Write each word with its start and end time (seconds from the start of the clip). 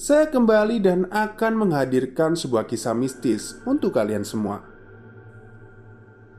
saya 0.00 0.32
kembali 0.32 0.80
dan 0.80 1.04
akan 1.12 1.60
menghadirkan 1.60 2.32
sebuah 2.32 2.64
kisah 2.64 2.96
mistis 2.96 3.60
untuk 3.68 4.00
kalian 4.00 4.24
semua. 4.24 4.64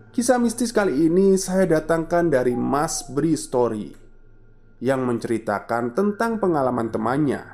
Kisah 0.09 0.41
mistis 0.41 0.73
kali 0.73 1.05
ini 1.05 1.37
saya 1.37 1.77
datangkan 1.77 2.33
dari 2.33 2.57
Mas 2.57 3.05
Bri 3.05 3.37
Story 3.37 3.93
yang 4.81 5.05
menceritakan 5.05 5.93
tentang 5.93 6.41
pengalaman 6.41 6.89
temannya 6.89 7.53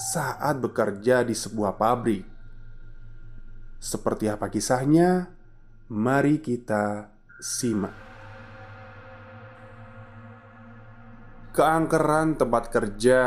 saat 0.00 0.56
bekerja 0.56 1.20
di 1.20 1.36
sebuah 1.36 1.76
pabrik. 1.76 2.24
Seperti 3.76 4.32
apa 4.32 4.48
kisahnya? 4.48 5.36
Mari 5.92 6.40
kita 6.40 7.12
simak. 7.44 7.92
Keangkeran 11.52 12.40
tempat 12.40 12.72
kerja 12.72 13.20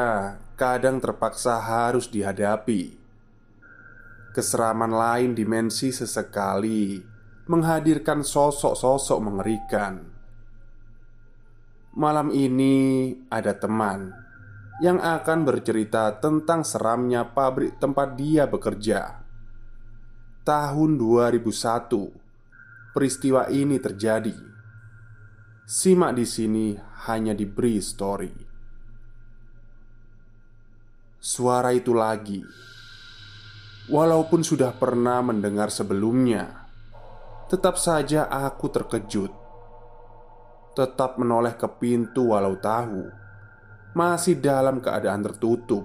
kadang 0.59 0.99
terpaksa 0.99 1.55
harus 1.63 2.11
dihadapi. 2.11 2.99
Keseraman 4.35 4.91
lain 4.91 5.31
dimensi 5.31 5.95
sesekali 5.95 7.00
menghadirkan 7.47 8.28
sosok-sosok 8.28 9.19
mengerikan. 9.23 10.03
Malam 11.95 12.29
ini 12.35 13.16
ada 13.31 13.56
teman 13.56 14.11
yang 14.84 15.00
akan 15.00 15.47
bercerita 15.47 16.19
tentang 16.19 16.67
seramnya 16.67 17.23
pabrik 17.31 17.79
tempat 17.79 18.19
dia 18.19 18.44
bekerja. 18.45 19.23
Tahun 20.44 20.91
2001, 21.00 22.94
peristiwa 22.94 23.47
ini 23.47 23.79
terjadi. 23.79 24.35
Simak 25.63 26.11
di 26.16 26.25
sini 26.25 26.67
hanya 27.09 27.34
diberi 27.34 27.78
story. 27.81 28.48
Suara 31.19 31.75
itu 31.75 31.91
lagi, 31.91 32.40
walaupun 33.91 34.40
sudah 34.40 34.72
pernah 34.72 35.19
mendengar 35.19 35.68
sebelumnya, 35.68 36.63
tetap 37.52 37.75
saja 37.75 38.31
aku 38.31 38.72
terkejut. 38.72 39.28
Tetap 40.79 41.19
menoleh 41.19 41.59
ke 41.59 41.68
pintu, 41.75 42.31
walau 42.31 42.56
tahu 42.56 43.12
masih 43.91 44.40
dalam 44.40 44.79
keadaan 44.79 45.19
tertutup. 45.19 45.84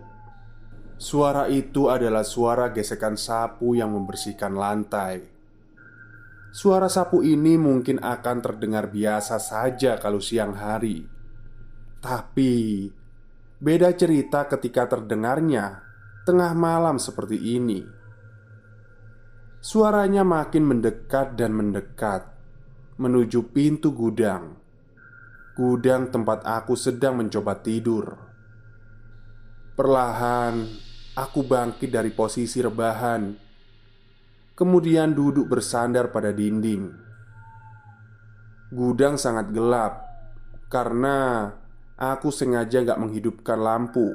Suara 0.94 1.50
itu 1.50 1.90
adalah 1.90 2.22
suara 2.22 2.70
gesekan 2.70 3.18
sapu 3.18 3.74
yang 3.74 3.90
membersihkan 3.90 4.54
lantai. 4.54 5.18
Suara 6.54 6.86
sapu 6.86 7.26
ini 7.26 7.58
mungkin 7.58 7.98
akan 7.98 8.38
terdengar 8.38 8.86
biasa 8.86 9.42
saja 9.42 9.98
kalau 9.98 10.22
siang 10.22 10.54
hari, 10.54 11.02
tapi 11.98 12.86
Beda 13.64 13.96
cerita 13.96 14.44
ketika 14.44 14.84
terdengarnya 14.84 15.80
tengah 16.28 16.52
malam 16.52 17.00
seperti 17.00 17.56
ini. 17.56 17.80
Suaranya 19.64 20.20
makin 20.20 20.68
mendekat 20.68 21.32
dan 21.32 21.56
mendekat 21.56 22.28
menuju 23.00 23.56
pintu 23.56 23.96
gudang. 23.96 24.60
Gudang 25.56 26.12
tempat 26.12 26.44
aku 26.44 26.76
sedang 26.76 27.16
mencoba 27.24 27.56
tidur. 27.64 28.12
Perlahan 29.72 30.68
aku 31.16 31.40
bangkit 31.48 31.88
dari 31.88 32.12
posisi 32.12 32.60
rebahan, 32.60 33.32
kemudian 34.52 35.16
duduk 35.16 35.48
bersandar 35.48 36.12
pada 36.12 36.36
dinding. 36.36 36.84
Gudang 38.76 39.16
sangat 39.16 39.56
gelap 39.56 40.04
karena 40.68 41.48
Aku 42.12 42.28
sengaja 42.28 42.84
gak 42.84 43.00
menghidupkan 43.00 43.56
lampu. 43.56 44.12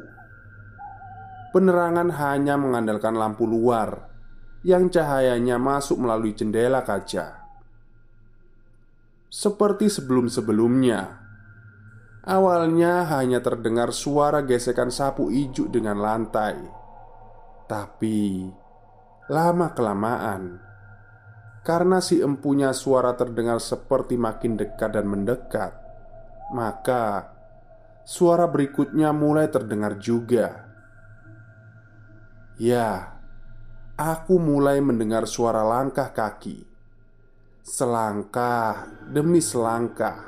Penerangan 1.50 2.13
hanya 2.13 2.61
mengandalkan 2.61 3.17
lampu 3.17 3.50
luar 3.50 4.05
Yang 4.61 5.01
cahayanya 5.01 5.57
masuk 5.57 5.97
melalui 5.97 6.38
jendela 6.38 6.85
kaca. 6.85 7.49
Seperti 9.33 9.89
sebelum-sebelumnya 9.89 11.01
Awalnya 12.29 13.09
hanya 13.09 13.41
terdengar 13.41 13.89
suara 13.89 14.45
gesekan 14.45 14.94
sapu 14.94 15.33
ijuk 15.33 15.73
dengan 15.73 15.97
lantai. 15.97 16.61
Tapi 17.66 18.45
Lama-kelamaan 19.33 20.61
Karena 21.66 21.97
si 21.97 22.22
empunya 22.22 22.69
suara 22.78 23.17
terdengar 23.17 23.57
seperti 23.57 24.22
makin 24.22 24.53
dekat 24.53 24.94
dan 24.94 25.09
mendekat 25.09 25.73
Maka 26.53 27.38
Suara 28.09 28.50
berikutnya 28.50 29.14
mulai 29.14 29.53
terdengar 29.53 30.02
juga. 30.02 30.66
Ya, 32.58 33.22
aku 33.94 34.42
mulai 34.42 34.81
mendengar 34.81 35.30
suara 35.30 35.62
langkah 35.62 36.09
kaki, 36.09 36.66
selangkah 37.62 38.90
demi 39.14 39.38
selangkah. 39.38 40.25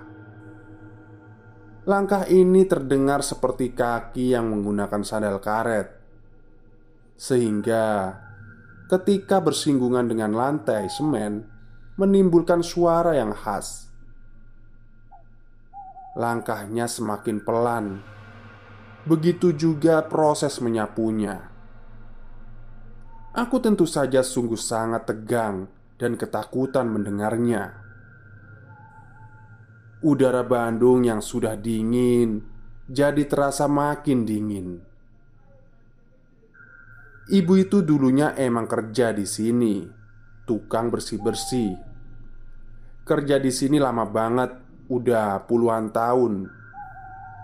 Langkah 1.89 2.29
ini 2.29 2.69
terdengar 2.69 3.25
seperti 3.25 3.73
kaki 3.73 4.37
yang 4.37 4.53
menggunakan 4.53 5.01
sandal 5.01 5.41
karet, 5.41 5.89
sehingga 7.17 8.13
ketika 8.93 9.41
bersinggungan 9.41 10.05
dengan 10.05 10.37
lantai 10.37 10.85
semen, 10.85 11.49
menimbulkan 11.97 12.61
suara 12.61 13.17
yang 13.17 13.33
khas. 13.33 13.90
Langkahnya 16.11 16.91
semakin 16.91 17.39
pelan. 17.39 18.03
Begitu 19.07 19.55
juga 19.55 20.03
proses 20.03 20.59
menyapunya. 20.59 21.47
Aku 23.31 23.63
tentu 23.63 23.87
saja 23.87 24.19
sungguh 24.19 24.59
sangat 24.59 25.07
tegang 25.07 25.71
dan 25.95 26.19
ketakutan 26.19 26.91
mendengarnya. 26.91 27.79
Udara 30.03 30.43
Bandung 30.43 31.07
yang 31.07 31.23
sudah 31.23 31.55
dingin 31.55 32.43
jadi 32.91 33.23
terasa 33.23 33.71
makin 33.71 34.27
dingin. 34.27 34.83
Ibu 37.31 37.53
itu 37.55 37.79
dulunya 37.79 38.35
emang 38.35 38.67
kerja 38.67 39.15
di 39.15 39.23
sini, 39.23 39.87
tukang 40.43 40.91
bersih-bersih. 40.91 41.71
Kerja 43.07 43.39
di 43.39 43.47
sini 43.47 43.79
lama 43.79 44.03
banget 44.03 44.60
udah 44.91 45.47
puluhan 45.47 45.95
tahun. 45.95 46.51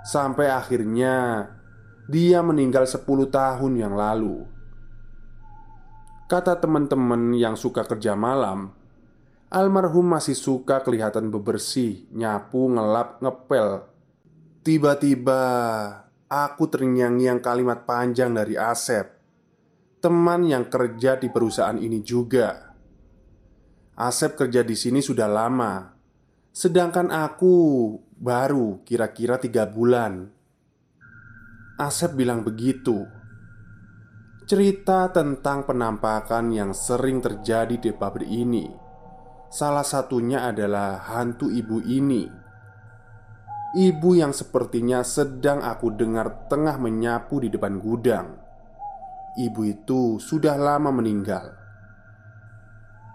Sampai 0.04 0.52
akhirnya 0.52 1.48
Dia 2.08 2.40
meninggal 2.40 2.88
10 2.88 3.04
tahun 3.28 3.74
yang 3.76 3.92
lalu. 3.92 4.48
Kata 6.32 6.56
teman-teman 6.56 7.36
yang 7.36 7.60
suka 7.60 7.84
kerja 7.84 8.16
malam 8.16 8.72
Almarhum 9.48 10.12
masih 10.12 10.36
suka 10.36 10.84
kelihatan 10.84 11.32
bebersih, 11.32 12.08
nyapu, 12.12 12.68
ngelap, 12.68 13.24
ngepel. 13.24 13.88
Tiba-tiba 14.64 15.44
aku 16.28 16.68
terngiang-ngiang 16.68 17.40
kalimat 17.40 17.88
panjang 17.88 18.36
dari 18.36 18.60
Asep 18.60 19.08
Teman 19.98 20.46
yang 20.46 20.70
kerja 20.70 21.18
di 21.18 21.28
perusahaan 21.32 21.76
ini 21.76 22.06
juga. 22.06 22.76
Asep 23.98 24.38
kerja 24.38 24.62
di 24.62 24.78
sini 24.78 25.02
sudah 25.02 25.26
lama 25.26 25.97
Sedangkan 26.58 27.14
aku 27.14 27.54
baru 28.18 28.82
kira-kira 28.82 29.38
tiga 29.38 29.70
bulan 29.70 30.26
Asep 31.78 32.18
bilang 32.18 32.42
begitu. 32.42 33.06
Cerita 34.50 35.14
tentang 35.14 35.70
penampakan 35.70 36.50
yang 36.50 36.74
sering 36.74 37.22
terjadi 37.22 37.78
di 37.78 37.94
pabrik 37.94 38.26
ini, 38.26 38.66
salah 39.54 39.86
satunya 39.86 40.50
adalah 40.50 40.98
hantu 41.06 41.54
ibu 41.54 41.78
ini. 41.86 42.26
Ibu 43.78 44.18
yang 44.18 44.34
sepertinya 44.34 45.06
sedang 45.06 45.62
aku 45.62 45.94
dengar 45.94 46.50
tengah 46.50 46.82
menyapu 46.82 47.38
di 47.38 47.54
depan 47.54 47.78
gudang. 47.78 48.34
Ibu 49.38 49.62
itu 49.62 50.18
sudah 50.18 50.58
lama 50.58 50.90
meninggal. 50.90 51.54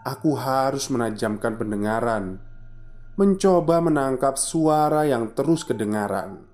Aku 0.06 0.38
harus 0.38 0.86
menajamkan 0.86 1.58
pendengaran, 1.58 2.51
mencoba 3.12 3.84
menangkap 3.84 4.40
suara 4.40 5.04
yang 5.04 5.36
terus 5.36 5.68
kedengaran. 5.68 6.48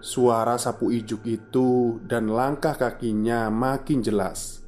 Suara 0.00 0.56
sapu 0.56 0.90
ijuk 0.90 1.22
itu 1.28 2.00
dan 2.08 2.32
langkah 2.32 2.74
kakinya 2.74 3.52
makin 3.52 4.00
jelas. 4.00 4.64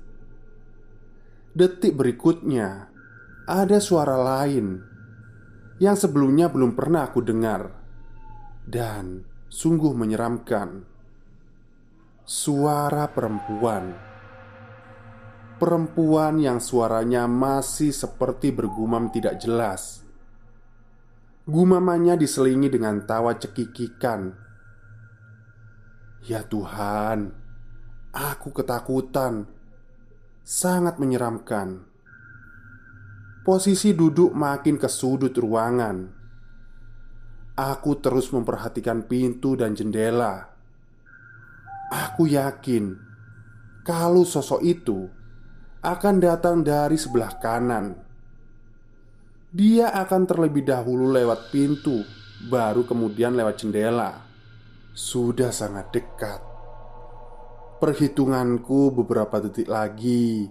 Detik 1.56 1.98
berikutnya, 1.98 2.92
ada 3.48 3.78
suara 3.82 4.14
lain 4.20 4.78
yang 5.82 5.98
sebelumnya 5.98 6.46
belum 6.46 6.78
pernah 6.78 7.10
aku 7.10 7.24
dengar 7.24 7.74
dan 8.68 9.26
sungguh 9.50 9.90
menyeramkan. 9.98 10.86
Suara 12.22 13.10
perempuan, 13.10 14.11
perempuan 15.62 16.42
yang 16.42 16.58
suaranya 16.58 17.30
masih 17.30 17.94
seperti 17.94 18.50
bergumam 18.50 19.14
tidak 19.14 19.38
jelas. 19.38 20.02
Gumamannya 21.46 22.18
diselingi 22.18 22.66
dengan 22.66 23.06
tawa 23.06 23.38
cekikikan 23.38 24.42
Ya 26.22 26.46
Tuhan, 26.46 27.34
aku 28.14 28.54
ketakutan, 28.54 29.46
sangat 30.46 31.02
menyeramkan. 31.02 31.82
Posisi 33.42 33.90
duduk 33.90 34.30
makin 34.30 34.78
ke 34.78 34.86
sudut 34.86 35.34
ruangan. 35.34 36.10
Aku 37.58 37.98
terus 37.98 38.30
memperhatikan 38.30 39.02
pintu 39.10 39.58
dan 39.58 39.74
jendela. 39.74 40.46
Aku 41.90 42.30
yakin 42.30 42.94
kalau 43.82 44.22
sosok 44.22 44.62
itu 44.62 45.21
akan 45.82 46.22
datang 46.22 46.62
dari 46.62 46.94
sebelah 46.94 47.42
kanan. 47.42 47.98
Dia 49.50 49.90
akan 49.90 50.22
terlebih 50.30 50.62
dahulu 50.62 51.10
lewat 51.10 51.50
pintu, 51.50 52.06
baru 52.46 52.86
kemudian 52.86 53.34
lewat 53.34 53.66
jendela 53.66 54.32
sudah 54.94 55.50
sangat 55.50 55.90
dekat. 55.90 56.40
Perhitunganku 57.82 58.94
beberapa 58.94 59.42
detik 59.42 59.66
lagi, 59.66 60.46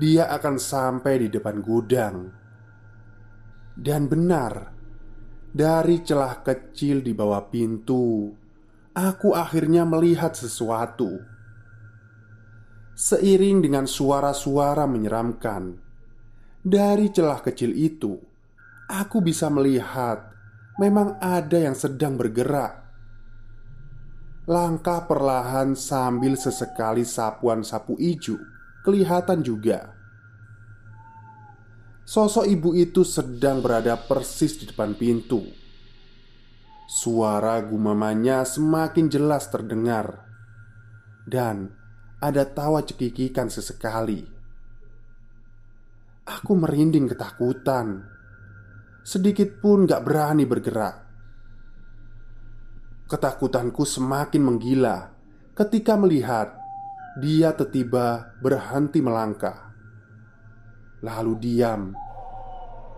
dia 0.00 0.32
akan 0.32 0.56
sampai 0.56 1.26
di 1.26 1.28
depan 1.28 1.60
gudang. 1.60 2.32
Dan 3.76 4.08
benar, 4.08 4.72
dari 5.52 6.00
celah 6.00 6.40
kecil 6.40 7.04
di 7.04 7.12
bawah 7.12 7.44
pintu, 7.52 8.32
aku 8.96 9.36
akhirnya 9.36 9.84
melihat 9.84 10.32
sesuatu. 10.32 11.33
Seiring 12.94 13.58
dengan 13.62 13.90
suara-suara 13.90 14.86
menyeramkan 14.86 15.82
dari 16.62 17.10
celah 17.10 17.42
kecil 17.42 17.74
itu, 17.74 18.14
aku 18.86 19.18
bisa 19.20 19.50
melihat 19.50 20.30
memang 20.78 21.18
ada 21.18 21.58
yang 21.58 21.74
sedang 21.74 22.14
bergerak 22.14 22.84
Langkah 24.44 25.08
perlahan 25.08 25.72
sambil 25.72 26.36
sesekali 26.36 27.00
sapuan 27.08 27.64
sapu 27.64 27.96
ijuk 27.96 28.36
kelihatan 28.84 29.40
juga. 29.40 29.96
Sosok 32.04 32.44
ibu 32.44 32.76
itu 32.76 33.08
sedang 33.08 33.64
berada 33.64 33.96
persis 33.96 34.60
di 34.60 34.68
depan 34.68 34.92
pintu. 35.00 35.40
Suara 36.84 37.56
gumamannya 37.64 38.44
semakin 38.44 39.08
jelas 39.08 39.48
terdengar, 39.48 40.28
dan 41.24 41.72
ada 42.24 42.48
tawa 42.48 42.80
cekikikan 42.80 43.52
sesekali. 43.52 44.24
Aku 46.24 46.56
merinding 46.56 47.12
ketakutan, 47.12 48.00
sedikit 49.04 49.60
pun 49.60 49.84
gak 49.84 50.00
berani 50.00 50.48
bergerak. 50.48 51.04
Ketakutanku 53.04 53.84
semakin 53.84 54.40
menggila 54.40 55.12
ketika 55.52 56.00
melihat 56.00 56.56
dia 57.20 57.52
tiba 57.52 58.32
berhenti 58.40 59.04
melangkah, 59.04 59.76
lalu 61.04 61.36
diam. 61.36 61.92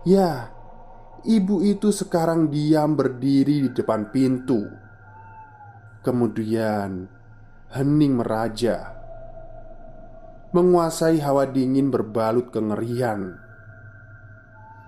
Ya, 0.07 0.55
ibu 1.27 1.59
itu 1.67 1.91
sekarang 1.91 2.47
diam 2.47 2.95
berdiri 2.95 3.67
di 3.67 3.69
depan 3.75 4.07
pintu. 4.07 4.63
Kemudian 5.99 7.11
hening 7.75 8.23
meraja, 8.23 8.96
menguasai 10.57 11.21
hawa 11.21 11.45
dingin 11.45 11.93
berbalut 11.93 12.49
kengerian. 12.49 13.37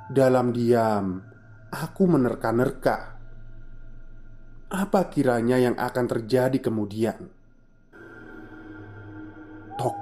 Dalam 0.10 0.50
diam, 0.50 1.22
aku 1.70 2.10
menerka-nerka 2.10 3.20
apa 4.70 5.10
kiranya 5.10 5.58
yang 5.58 5.74
akan 5.82 6.06
terjadi 6.06 6.62
kemudian? 6.62 7.26
Tok, 9.82 9.98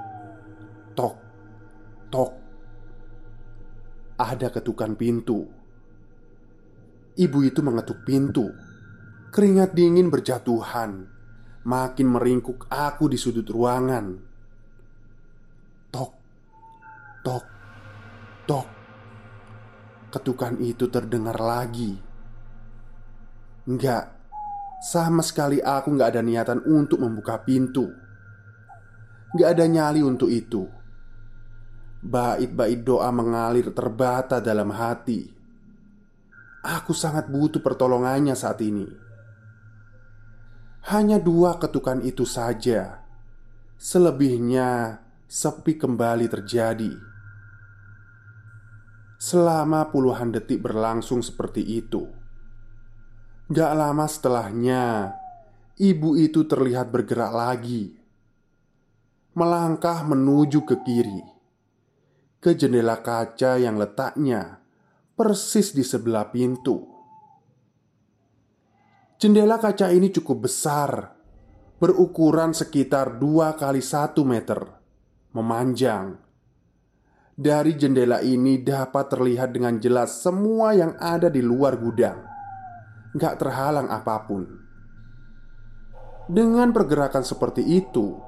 tok, 0.92 1.16
tok. 2.12 2.32
Ada 4.20 4.52
ketukan 4.52 4.92
pintu. 4.92 5.48
Ibu 7.16 7.38
itu 7.48 7.64
mengetuk 7.64 8.04
pintu. 8.04 8.52
Keringat 9.32 9.72
dingin 9.72 10.12
berjatuhan, 10.12 11.08
makin 11.64 12.08
meringkuk 12.12 12.68
aku 12.68 13.08
di 13.08 13.16
sudut 13.16 13.48
ruangan. 13.48 14.27
Tok, 17.26 17.44
tok. 18.46 18.68
Ketukan 20.08 20.54
itu 20.62 20.86
terdengar 20.86 21.36
lagi. 21.36 21.98
Enggak, 23.68 24.14
sama 24.78 25.26
sekali 25.26 25.58
aku 25.58 25.98
nggak 25.98 26.14
ada 26.14 26.22
niatan 26.22 26.62
untuk 26.64 27.02
membuka 27.02 27.42
pintu. 27.42 27.90
Nggak 29.34 29.48
ada 29.50 29.64
nyali 29.66 30.00
untuk 30.06 30.30
itu. 30.30 30.64
Bait-bait 31.98 32.86
doa 32.86 33.10
mengalir 33.10 33.74
terbata 33.74 34.38
dalam 34.38 34.70
hati. 34.70 35.26
Aku 36.62 36.94
sangat 36.94 37.26
butuh 37.26 37.58
pertolongannya 37.58 38.38
saat 38.38 38.62
ini. 38.62 38.86
Hanya 40.88 41.18
dua 41.18 41.58
ketukan 41.58 42.00
itu 42.06 42.22
saja. 42.22 43.02
Selebihnya 43.76 45.02
sepi 45.26 45.76
kembali 45.76 46.26
terjadi 46.30 47.07
Selama 49.18 49.90
puluhan 49.90 50.30
detik 50.30 50.62
berlangsung 50.62 51.26
seperti 51.26 51.66
itu 51.66 52.06
Gak 53.48 53.72
lama 53.72 54.04
setelahnya, 54.04 55.16
ibu 55.80 56.20
itu 56.20 56.44
terlihat 56.44 56.92
bergerak 56.92 57.32
lagi, 57.32 57.96
melangkah 59.32 60.04
menuju 60.04 60.68
ke 60.68 60.84
kiri, 60.84 61.24
ke 62.44 62.52
jendela 62.52 63.00
kaca 63.00 63.56
yang 63.56 63.80
letaknya 63.80 64.60
persis 65.16 65.72
di 65.72 65.80
sebelah 65.80 66.28
pintu. 66.28 66.76
Jendela 69.16 69.56
kaca 69.56 69.96
ini 69.96 70.12
cukup 70.12 70.44
besar, 70.44 71.16
berukuran 71.80 72.52
sekitar 72.52 73.16
dua 73.16 73.56
kali 73.56 73.80
satu 73.80 74.28
meter, 74.28 74.60
memanjang. 75.32 76.27
Dari 77.38 77.78
jendela 77.78 78.18
ini 78.18 78.58
dapat 78.66 79.14
terlihat 79.14 79.54
dengan 79.54 79.78
jelas 79.78 80.26
semua 80.26 80.74
yang 80.74 80.98
ada 80.98 81.30
di 81.30 81.38
luar 81.38 81.78
gudang 81.78 82.18
gak 83.14 83.38
terhalang 83.38 83.86
apa 83.86 84.26
pun. 84.26 84.42
Dengan 86.26 86.74
pergerakan 86.74 87.22
seperti 87.22 87.62
itu, 87.62 88.18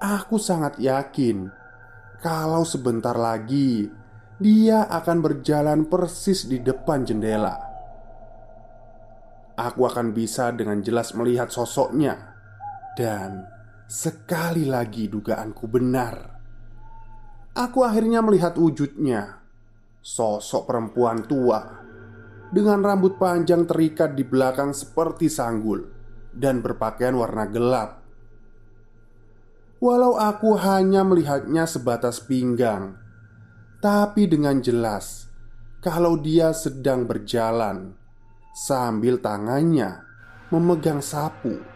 aku 0.00 0.40
sangat 0.40 0.80
yakin 0.80 1.52
kalau 2.24 2.64
sebentar 2.64 3.12
lagi 3.12 3.92
dia 4.40 4.88
akan 4.88 5.20
berjalan 5.20 5.84
persis 5.84 6.48
di 6.48 6.64
depan 6.64 7.04
jendela. 7.04 7.60
Aku 9.60 9.84
akan 9.84 10.16
bisa 10.16 10.48
dengan 10.56 10.80
jelas 10.80 11.12
melihat 11.12 11.52
sosoknya, 11.52 12.16
dan 12.96 13.44
sekali 13.84 14.64
lagi 14.64 15.12
dugaanku 15.12 15.68
benar. 15.68 16.39
Aku 17.60 17.84
akhirnya 17.84 18.24
melihat 18.24 18.56
wujudnya, 18.56 19.44
sosok 20.00 20.64
perempuan 20.64 21.28
tua 21.28 21.60
dengan 22.48 22.80
rambut 22.80 23.20
panjang 23.20 23.68
terikat 23.68 24.16
di 24.16 24.24
belakang 24.24 24.72
seperti 24.72 25.28
sanggul 25.28 25.84
dan 26.32 26.64
berpakaian 26.64 27.12
warna 27.12 27.44
gelap. 27.52 28.00
Walau 29.76 30.16
aku 30.16 30.56
hanya 30.56 31.04
melihatnya 31.04 31.68
sebatas 31.68 32.24
pinggang, 32.24 32.96
tapi 33.84 34.24
dengan 34.24 34.64
jelas 34.64 35.28
kalau 35.84 36.16
dia 36.16 36.56
sedang 36.56 37.04
berjalan 37.04 37.92
sambil 38.56 39.20
tangannya 39.20 40.00
memegang 40.48 41.04
sapu. 41.04 41.69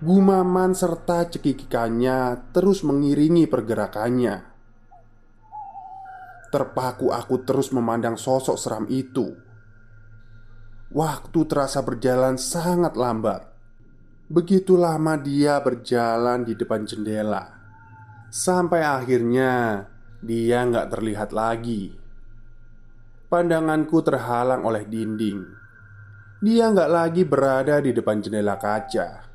Gumaman 0.00 0.72
serta 0.72 1.28
cekikikannya 1.28 2.48
terus 2.56 2.80
mengiringi 2.88 3.44
pergerakannya. 3.44 4.48
Terpaku 6.48 7.12
aku 7.12 7.44
terus 7.44 7.68
memandang 7.68 8.16
sosok 8.16 8.56
seram 8.56 8.88
itu. 8.88 9.28
Waktu 10.96 11.40
terasa 11.44 11.84
berjalan 11.84 12.40
sangat 12.40 12.96
lambat. 12.96 13.44
Begitu 14.32 14.80
lama 14.80 15.20
dia 15.20 15.60
berjalan 15.60 16.48
di 16.48 16.56
depan 16.56 16.88
jendela, 16.88 17.60
sampai 18.32 18.80
akhirnya 18.80 19.84
dia 20.24 20.64
nggak 20.64 20.96
terlihat 20.96 21.36
lagi. 21.36 21.92
Pandanganku 23.28 24.00
terhalang 24.00 24.64
oleh 24.64 24.88
dinding. 24.88 25.44
Dia 26.40 26.72
nggak 26.72 26.88
lagi 26.88 27.22
berada 27.28 27.84
di 27.84 27.92
depan 27.92 28.24
jendela 28.24 28.56
kaca 28.56 29.29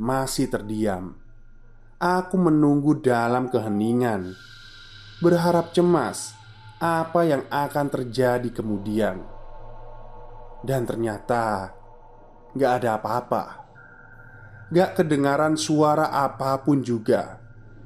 masih 0.00 0.48
terdiam. 0.48 1.12
Aku 2.00 2.40
menunggu 2.40 2.96
dalam 2.96 3.52
keheningan, 3.52 4.32
berharap 5.20 5.76
cemas 5.76 6.32
apa 6.80 7.28
yang 7.28 7.44
akan 7.52 7.86
terjadi 7.92 8.48
kemudian. 8.48 9.20
Dan 10.64 10.88
ternyata 10.88 11.76
gak 12.56 12.72
ada 12.80 12.96
apa-apa. 12.96 13.44
Gak 14.72 14.96
kedengaran 14.96 15.60
suara 15.60 16.08
apa 16.08 16.56
pun 16.64 16.80
juga, 16.80 17.36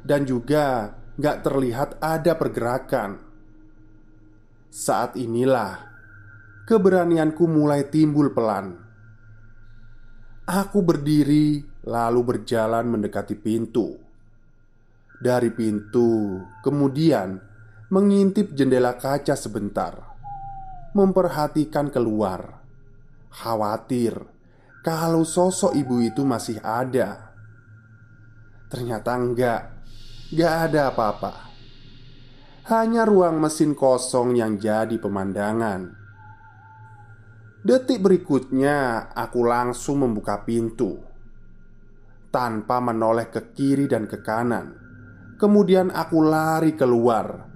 dan 0.06 0.22
juga 0.22 0.94
gak 1.18 1.42
terlihat 1.42 1.98
ada 1.98 2.38
pergerakan. 2.38 3.18
Saat 4.70 5.18
inilah 5.18 5.82
keberanianku 6.70 7.42
mulai 7.50 7.90
timbul 7.90 8.30
pelan. 8.30 8.78
Aku 10.46 10.84
berdiri 10.84 11.73
lalu 11.84 12.20
berjalan 12.24 12.88
mendekati 12.88 13.36
pintu. 13.36 14.00
Dari 15.20 15.52
pintu, 15.52 16.40
kemudian 16.64 17.38
mengintip 17.92 18.52
jendela 18.56 18.96
kaca 18.96 19.36
sebentar, 19.36 19.94
memperhatikan 20.96 21.88
keluar, 21.92 22.60
khawatir 23.30 24.16
kalau 24.84 25.24
sosok 25.24 25.72
ibu 25.76 26.00
itu 26.04 26.24
masih 26.24 26.60
ada. 26.60 27.32
Ternyata 28.68 29.16
enggak, 29.16 29.62
enggak 30.32 30.54
ada 30.68 30.80
apa-apa. 30.92 31.32
Hanya 32.64 33.04
ruang 33.04 33.44
mesin 33.44 33.76
kosong 33.76 34.40
yang 34.40 34.56
jadi 34.56 34.96
pemandangan. 34.96 36.00
Detik 37.64 38.00
berikutnya, 38.00 39.08
aku 39.12 39.40
langsung 39.44 40.04
membuka 40.04 40.44
pintu 40.44 41.13
tanpa 42.34 42.82
menoleh 42.82 43.30
ke 43.30 43.54
kiri 43.54 43.86
dan 43.86 44.10
ke 44.10 44.18
kanan. 44.18 44.74
Kemudian 45.38 45.94
aku 45.94 46.18
lari 46.18 46.74
keluar, 46.74 47.46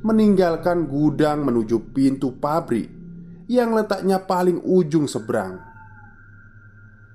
meninggalkan 0.00 0.88
gudang 0.88 1.44
menuju 1.44 1.92
pintu 1.92 2.32
pabrik 2.40 2.88
yang 3.52 3.76
letaknya 3.76 4.24
paling 4.24 4.64
ujung 4.64 5.04
seberang. 5.04 5.60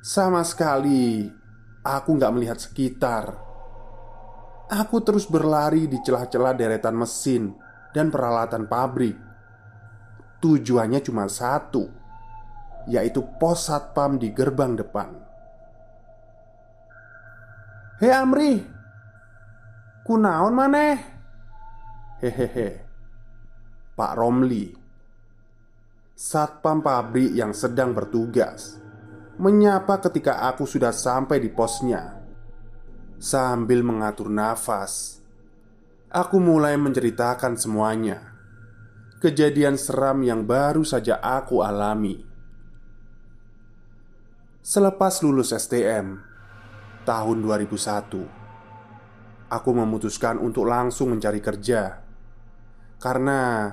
Sama 0.05 0.45
sekali 0.45 1.25
aku 1.81 2.09
nggak 2.21 2.33
melihat 2.37 2.61
sekitar. 2.61 3.33
Aku 4.69 5.01
terus 5.01 5.25
berlari 5.25 5.89
di 5.89 5.97
celah-celah 6.05 6.53
deretan 6.53 6.93
mesin 6.93 7.53
dan 7.97 8.13
peralatan 8.13 8.69
pabrik. 8.69 9.17
Tujuannya 10.37 11.01
cuma 11.01 11.25
satu, 11.25 11.89
yaitu 12.85 13.25
pos 13.41 13.65
satpam 13.69 14.21
di 14.21 14.29
gerbang 14.29 14.77
depan. 14.77 15.24
Hei 17.95 18.11
Amri. 18.11 18.59
Kunaon 20.03 20.51
maneh? 20.51 20.99
Hehehe. 22.19 22.83
Pak 23.95 24.13
Romli. 24.19 24.67
Satpam 26.11 26.83
pabrik 26.83 27.31
yang 27.31 27.55
sedang 27.55 27.95
bertugas. 27.95 28.75
Menyapa 29.39 30.03
ketika 30.03 30.43
aku 30.43 30.67
sudah 30.67 30.91
sampai 30.91 31.39
di 31.39 31.47
posnya. 31.47 32.19
Sambil 33.15 33.79
mengatur 33.79 34.27
nafas 34.27 35.23
Aku 36.11 36.43
mulai 36.43 36.75
menceritakan 36.75 37.55
semuanya. 37.55 38.35
Kejadian 39.23 39.79
seram 39.79 40.19
yang 40.19 40.43
baru 40.43 40.83
saja 40.83 41.23
aku 41.23 41.63
alami. 41.63 42.27
Selepas 44.59 45.23
lulus 45.23 45.55
STM 45.55 46.34
tahun 47.05 47.45
2001 47.45 48.45
Aku 49.45 49.69
memutuskan 49.77 50.41
untuk 50.41 50.65
langsung 50.65 51.13
mencari 51.13 51.37
kerja. 51.37 52.01
Karena 52.97 53.69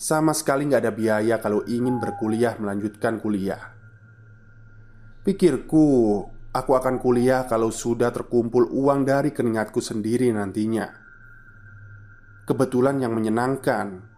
sama 0.00 0.32
sekali 0.32 0.64
nggak 0.64 0.82
ada 0.82 0.92
biaya 0.96 1.36
kalau 1.36 1.60
ingin 1.68 2.00
berkuliah 2.00 2.56
melanjutkan 2.56 3.20
kuliah. 3.20 3.60
Pikirku, 5.22 5.86
aku 6.50 6.72
akan 6.72 6.96
kuliah 6.96 7.44
kalau 7.44 7.68
sudah 7.68 8.08
terkumpul 8.08 8.72
uang 8.72 9.04
dari 9.04 9.36
keringatku 9.36 9.78
sendiri 9.78 10.32
nantinya. 10.32 10.88
Kebetulan 12.48 12.98
yang 13.04 13.12
menyenangkan. 13.12 14.10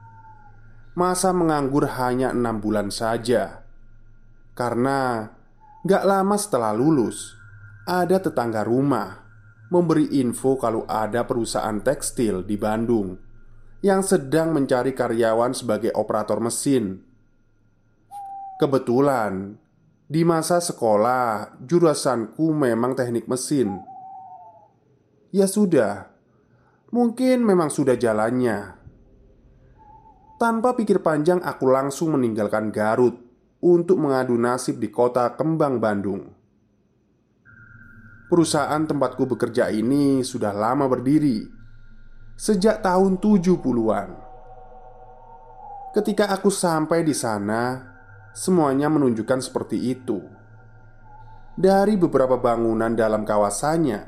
Masa 0.95 1.35
menganggur 1.35 1.91
hanya 1.91 2.31
enam 2.31 2.63
bulan 2.63 2.95
saja. 2.95 3.67
Karena 4.55 5.27
Gak 5.85 6.09
lama 6.09 6.41
setelah 6.41 6.73
lulus 6.73 7.37
ada 7.85 8.17
tetangga 8.17 8.65
rumah 8.65 9.29
memberi 9.69 10.21
info 10.21 10.57
kalau 10.57 10.89
ada 10.89 11.29
perusahaan 11.29 11.77
tekstil 11.85 12.45
di 12.45 12.57
Bandung 12.57 13.17
yang 13.85 14.01
sedang 14.01 14.57
mencari 14.57 14.97
karyawan 14.97 15.53
sebagai 15.53 15.93
operator 15.93 16.41
mesin. 16.41 17.05
Kebetulan 18.57 19.61
di 20.09 20.25
masa 20.25 20.65
sekolah 20.65 21.61
jurusanku 21.61 22.57
memang 22.57 22.97
teknik 22.97 23.29
mesin. 23.29 23.77
Ya 25.35 25.45
sudah, 25.45 26.09
mungkin 26.89 27.45
memang 27.45 27.69
sudah 27.69 28.01
jalannya. 28.01 28.81
Tanpa 30.41 30.73
pikir 30.73 31.05
panjang, 31.05 31.43
aku 31.45 31.69
langsung 31.69 32.17
meninggalkan 32.17 32.73
Garut 32.73 33.21
untuk 33.61 34.01
mengadu 34.01 34.39
nasib 34.39 34.81
di 34.81 34.89
kota 34.89 35.35
Kembang, 35.35 35.83
Bandung. 35.83 36.34
Perusahaan 38.35 38.83
tempatku 38.83 39.31
bekerja 39.31 39.71
ini 39.71 40.27
sudah 40.27 40.51
lama 40.51 40.91
berdiri 40.91 41.47
Sejak 42.35 42.83
tahun 42.83 43.23
70-an 43.23 44.11
Ketika 45.95 46.35
aku 46.35 46.51
sampai 46.51 47.07
di 47.07 47.15
sana 47.15 47.95
Semuanya 48.35 48.91
menunjukkan 48.91 49.39
seperti 49.39 49.79
itu. 49.87 50.19
Dari 51.55 51.95
beberapa 51.95 52.35
bangunan 52.35 52.99
dalam 52.99 53.23
kawasannya 53.23 54.03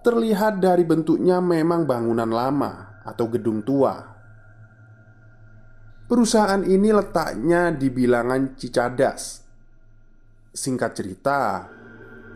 Terlihat 0.00 0.64
dari 0.64 0.88
bentuknya 0.88 1.44
memang 1.44 1.84
bangunan 1.84 2.32
lama 2.32 3.04
Atau 3.04 3.28
gedung 3.28 3.60
tua. 3.60 3.92
Perusahaan 6.08 6.64
ini 6.64 6.88
letaknya 6.96 7.76
di 7.76 7.92
bilangan 7.92 8.56
Cicadas. 8.56 9.44
Singkat 10.48 10.90
cerita, 10.96 11.73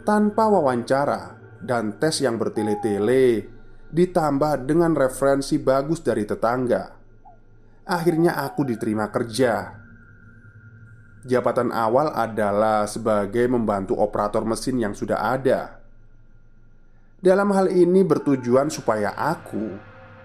tanpa 0.05 0.47
wawancara 0.47 1.39
dan 1.63 1.99
tes 1.99 2.23
yang 2.23 2.39
bertele-tele, 2.39 3.47
ditambah 3.89 4.69
dengan 4.69 4.93
referensi 4.95 5.57
bagus 5.57 6.05
dari 6.05 6.23
tetangga. 6.29 6.95
Akhirnya 7.89 8.37
aku 8.45 8.69
diterima 8.69 9.09
kerja. 9.09 9.81
Jabatan 11.25 11.75
awal 11.75 12.13
adalah 12.15 12.87
sebagai 12.87 13.49
membantu 13.51 13.99
operator 13.99 14.45
mesin 14.45 14.79
yang 14.79 14.95
sudah 14.95 15.35
ada. 15.35 15.81
Dalam 17.19 17.51
hal 17.51 17.75
ini 17.75 18.07
bertujuan 18.07 18.71
supaya 18.71 19.11
aku 19.19 19.75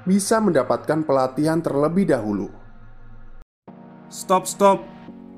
bisa 0.05 0.37
mendapatkan 0.37 1.01
pelatihan 1.01 1.57
terlebih 1.63 2.13
dahulu. 2.13 2.51
Stop, 4.13 4.45
stop. 4.45 4.85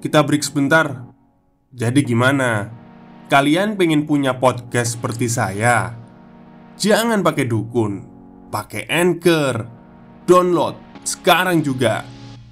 Kita 0.04 0.20
break 0.20 0.44
sebentar. 0.44 1.08
Jadi 1.72 2.04
gimana? 2.04 2.68
Kalian 3.26 3.74
pengen 3.74 4.06
punya 4.06 4.38
podcast 4.38 5.02
seperti 5.02 5.26
saya? 5.26 5.98
Jangan 6.78 7.26
pakai 7.26 7.50
dukun, 7.50 8.06
pakai 8.54 8.86
Anchor. 8.86 9.66
Download 10.30 10.78
sekarang 11.02 11.66
juga. 11.66 12.06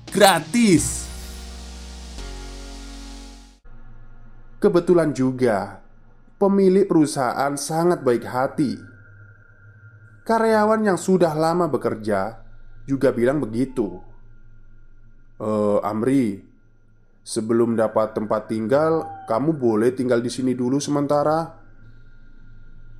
Gratis. 0.09 1.05
Kebetulan 4.57 5.13
juga 5.13 5.77
pemilik 6.41 6.89
perusahaan 6.89 7.53
sangat 7.53 8.01
baik 8.01 8.25
hati. 8.25 8.73
Karyawan 10.25 10.89
yang 10.89 10.97
sudah 10.97 11.37
lama 11.37 11.69
bekerja 11.69 12.41
juga 12.89 13.13
bilang 13.13 13.37
begitu. 13.37 14.01
Eh, 15.37 15.79
Amri, 15.85 16.41
sebelum 17.23 17.79
dapat 17.79 18.13
tempat 18.13 18.51
tinggal, 18.51 19.23
kamu 19.25 19.55
boleh 19.55 19.95
tinggal 19.95 20.19
di 20.19 20.29
sini 20.29 20.51
dulu 20.53 20.77
sementara. 20.77 21.63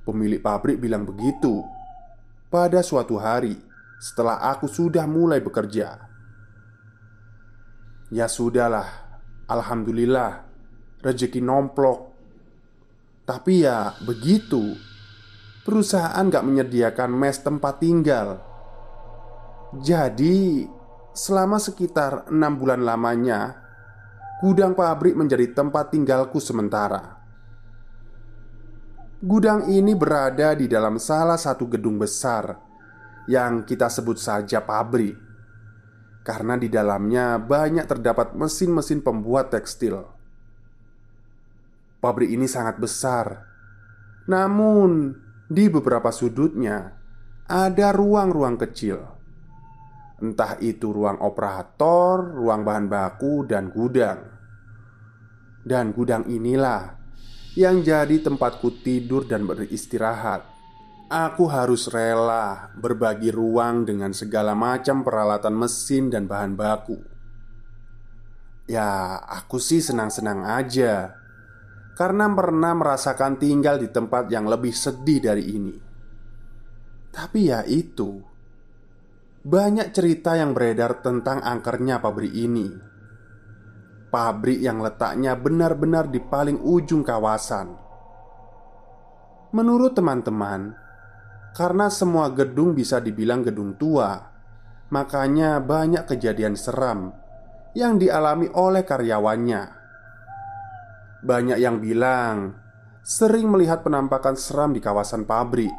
Pemilik 0.04 0.40
pabrik 0.40 0.80
bilang 0.80 1.08
begitu 1.08 1.64
pada 2.52 2.84
suatu 2.84 3.16
hari 3.16 3.56
setelah 4.00 4.40
aku 4.52 4.68
sudah 4.68 5.08
mulai 5.08 5.40
bekerja. 5.40 5.96
Ya 8.12 8.28
sudahlah, 8.28 8.84
alhamdulillah, 9.48 10.44
rezeki 11.00 11.40
nomplok. 11.40 12.12
Tapi 13.24 13.64
ya 13.64 13.96
begitu, 14.04 14.76
perusahaan 15.64 16.20
gak 16.28 16.44
menyediakan 16.44 17.10
mes 17.16 17.40
tempat 17.40 17.80
tinggal. 17.80 18.44
Jadi, 19.80 20.68
selama 21.16 21.56
sekitar 21.56 22.28
enam 22.28 22.60
bulan 22.60 22.84
lamanya, 22.84 23.63
gudang 24.44 24.76
pabrik 24.76 25.16
menjadi 25.16 25.56
tempat 25.56 25.88
tinggalku 25.88 26.36
sementara. 26.36 27.16
Gudang 29.24 29.72
ini 29.72 29.96
berada 29.96 30.52
di 30.52 30.68
dalam 30.68 31.00
salah 31.00 31.40
satu 31.40 31.64
gedung 31.64 31.96
besar 31.96 32.60
yang 33.24 33.64
kita 33.64 33.88
sebut 33.88 34.20
saja 34.20 34.60
pabrik, 34.60 35.16
karena 36.28 36.60
di 36.60 36.68
dalamnya 36.68 37.40
banyak 37.40 37.88
terdapat 37.88 38.36
mesin-mesin 38.36 39.00
pembuat 39.00 39.48
tekstil. 39.48 40.04
Pabrik 42.04 42.28
ini 42.28 42.44
sangat 42.44 42.76
besar, 42.76 43.48
namun 44.28 45.16
di 45.48 45.72
beberapa 45.72 46.12
sudutnya 46.12 46.92
ada 47.48 47.96
ruang-ruang 47.96 48.60
kecil. 48.60 49.00
Entah 50.20 50.60
itu 50.60 50.92
ruang 50.92 51.16
operator, 51.24 52.28
ruang 52.28 52.60
bahan 52.60 52.92
baku, 52.92 53.48
dan 53.48 53.72
gudang. 53.72 54.33
Dan 55.64 55.96
gudang 55.96 56.28
inilah 56.28 57.00
yang 57.56 57.80
jadi 57.80 58.20
tempatku 58.20 58.84
tidur 58.84 59.24
dan 59.24 59.48
beristirahat. 59.48 60.44
Aku 61.08 61.48
harus 61.48 61.88
rela 61.88 62.74
berbagi 62.76 63.32
ruang 63.32 63.88
dengan 63.88 64.12
segala 64.12 64.52
macam 64.52 65.00
peralatan 65.00 65.56
mesin 65.56 66.12
dan 66.12 66.28
bahan 66.28 66.52
baku. 66.52 66.98
Ya, 68.68 69.20
aku 69.24 69.60
sih 69.60 69.80
senang-senang 69.80 70.44
aja 70.44 71.16
karena 71.94 72.26
pernah 72.32 72.74
merasakan 72.74 73.38
tinggal 73.38 73.78
di 73.78 73.88
tempat 73.88 74.28
yang 74.28 74.50
lebih 74.50 74.74
sedih 74.74 75.20
dari 75.22 75.44
ini. 75.54 75.76
Tapi 77.14 77.40
ya, 77.46 77.62
itu 77.62 78.18
banyak 79.44 79.92
cerita 79.92 80.34
yang 80.34 80.56
beredar 80.56 81.04
tentang 81.04 81.44
angkernya 81.44 82.00
pabrik 82.00 82.32
ini 82.32 82.93
pabrik 84.14 84.62
yang 84.62 84.78
letaknya 84.78 85.34
benar-benar 85.34 86.06
di 86.06 86.22
paling 86.22 86.62
ujung 86.62 87.02
kawasan. 87.02 87.74
Menurut 89.50 89.98
teman-teman, 89.98 90.70
karena 91.50 91.90
semua 91.90 92.30
gedung 92.30 92.78
bisa 92.78 93.02
dibilang 93.02 93.42
gedung 93.42 93.74
tua, 93.74 94.22
makanya 94.94 95.58
banyak 95.58 96.06
kejadian 96.06 96.54
seram 96.54 97.10
yang 97.74 97.98
dialami 97.98 98.46
oleh 98.54 98.86
karyawannya. 98.86 99.62
Banyak 101.26 101.58
yang 101.58 101.82
bilang 101.82 102.54
sering 103.02 103.50
melihat 103.50 103.82
penampakan 103.82 104.38
seram 104.38 104.70
di 104.70 104.78
kawasan 104.78 105.26
pabrik. 105.26 105.74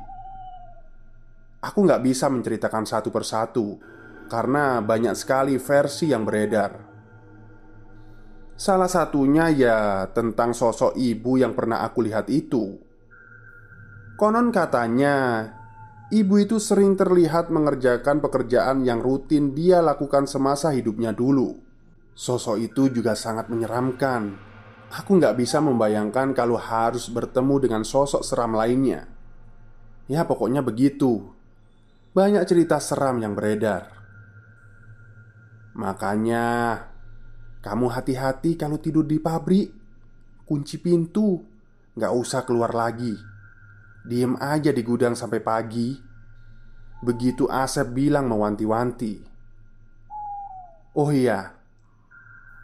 Aku 1.64 1.88
nggak 1.88 2.04
bisa 2.04 2.28
menceritakan 2.28 2.84
satu 2.84 3.10
persatu 3.16 3.80
karena 4.28 4.84
banyak 4.84 5.16
sekali 5.16 5.56
versi 5.56 6.12
yang 6.12 6.28
beredar. 6.28 6.95
Salah 8.56 8.88
satunya 8.88 9.52
ya 9.52 10.08
tentang 10.16 10.56
sosok 10.56 10.96
ibu 10.96 11.36
yang 11.36 11.52
pernah 11.52 11.84
aku 11.84 12.08
lihat 12.08 12.32
itu. 12.32 12.80
Konon 14.16 14.48
katanya, 14.48 15.44
ibu 16.08 16.40
itu 16.40 16.56
sering 16.56 16.96
terlihat 16.96 17.52
mengerjakan 17.52 18.24
pekerjaan 18.24 18.88
yang 18.88 19.04
rutin 19.04 19.52
dia 19.52 19.84
lakukan 19.84 20.24
semasa 20.24 20.72
hidupnya 20.72 21.12
dulu. 21.12 21.60
Sosok 22.16 22.56
itu 22.64 22.88
juga 22.96 23.12
sangat 23.12 23.52
menyeramkan. 23.52 24.40
Aku 25.04 25.20
nggak 25.20 25.36
bisa 25.36 25.60
membayangkan 25.60 26.32
kalau 26.32 26.56
harus 26.56 27.12
bertemu 27.12 27.56
dengan 27.60 27.84
sosok 27.84 28.24
seram 28.24 28.56
lainnya. 28.56 29.04
Ya, 30.08 30.24
pokoknya 30.24 30.64
begitu. 30.64 31.28
Banyak 32.16 32.48
cerita 32.48 32.80
seram 32.80 33.20
yang 33.20 33.36
beredar. 33.36 33.92
Makanya, 35.76 36.80
kamu 37.66 37.90
hati-hati 37.90 38.54
kalau 38.54 38.78
tidur 38.78 39.10
di 39.10 39.18
pabrik. 39.18 39.74
Kunci 40.46 40.78
pintu. 40.78 41.42
Gak 41.98 42.14
usah 42.14 42.46
keluar 42.46 42.78
lagi. 42.78 43.18
Diem 44.06 44.38
aja 44.38 44.70
di 44.70 44.86
gudang 44.86 45.18
sampai 45.18 45.42
pagi. 45.42 45.98
Begitu 47.02 47.50
Asep 47.50 47.90
bilang 47.90 48.30
mewanti-wanti. 48.30 49.34
Oh 50.94 51.10
iya 51.10 51.58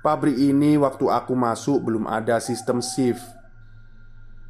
Pabrik 0.01 0.33
ini 0.37 0.81
waktu 0.81 1.09
aku 1.13 1.33
masuk 1.37 1.85
belum 1.85 2.09
ada 2.09 2.41
sistem 2.41 2.81
shift. 2.81 3.21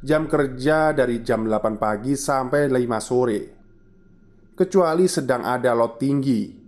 Jam 0.00 0.24
kerja 0.24 0.96
dari 0.96 1.20
jam 1.20 1.44
8 1.44 1.76
pagi 1.76 2.16
sampai 2.16 2.72
5 2.72 3.00
sore. 3.04 3.40
Kecuali 4.56 5.04
sedang 5.08 5.44
ada 5.44 5.76
lot 5.76 6.00
tinggi 6.00 6.61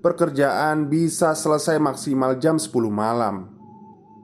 Pekerjaan 0.00 0.88
bisa 0.88 1.36
selesai 1.36 1.76
maksimal 1.76 2.40
jam 2.40 2.56
10 2.56 2.72
malam. 2.88 3.52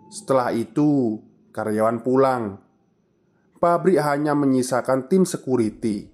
Setelah 0.09 0.49
itu, 0.57 1.21
karyawan 1.53 2.01
pulang. 2.01 2.57
Pabrik 3.61 4.01
hanya 4.01 4.37
menyisakan 4.37 5.09
tim 5.09 5.25
security 5.25 6.13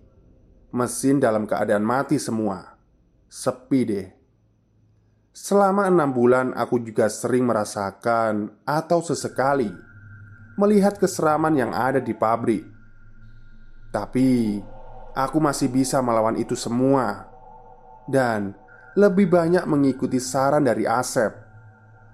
Mesin 0.72 1.18
dalam 1.22 1.46
keadaan 1.46 1.86
mati 1.86 2.18
semua. 2.18 2.78
Sepi 3.30 3.80
deh. 3.86 4.08
Selama 5.30 5.86
enam 5.86 6.10
bulan 6.10 6.54
aku 6.54 6.78
juga 6.84 7.08
sering 7.08 7.48
merasakan 7.48 8.52
Atau 8.68 9.00
sesekali 9.00 9.72
Melihat 10.60 11.00
keseraman 11.00 11.56
yang 11.56 11.72
ada 11.72 11.98
di 11.98 12.12
pabrik. 12.12 12.64
Tapi 13.92 14.60
Aku 15.12 15.44
masih 15.44 15.68
bisa 15.68 16.00
melawan 16.00 16.40
itu 16.40 16.56
semua. 16.56 17.28
Dan 18.08 18.56
lebih 18.92 19.28
banyak 19.28 19.64
mengikuti 19.64 20.20
saran 20.20 20.68
dari 20.68 20.84
Asep 20.84 21.32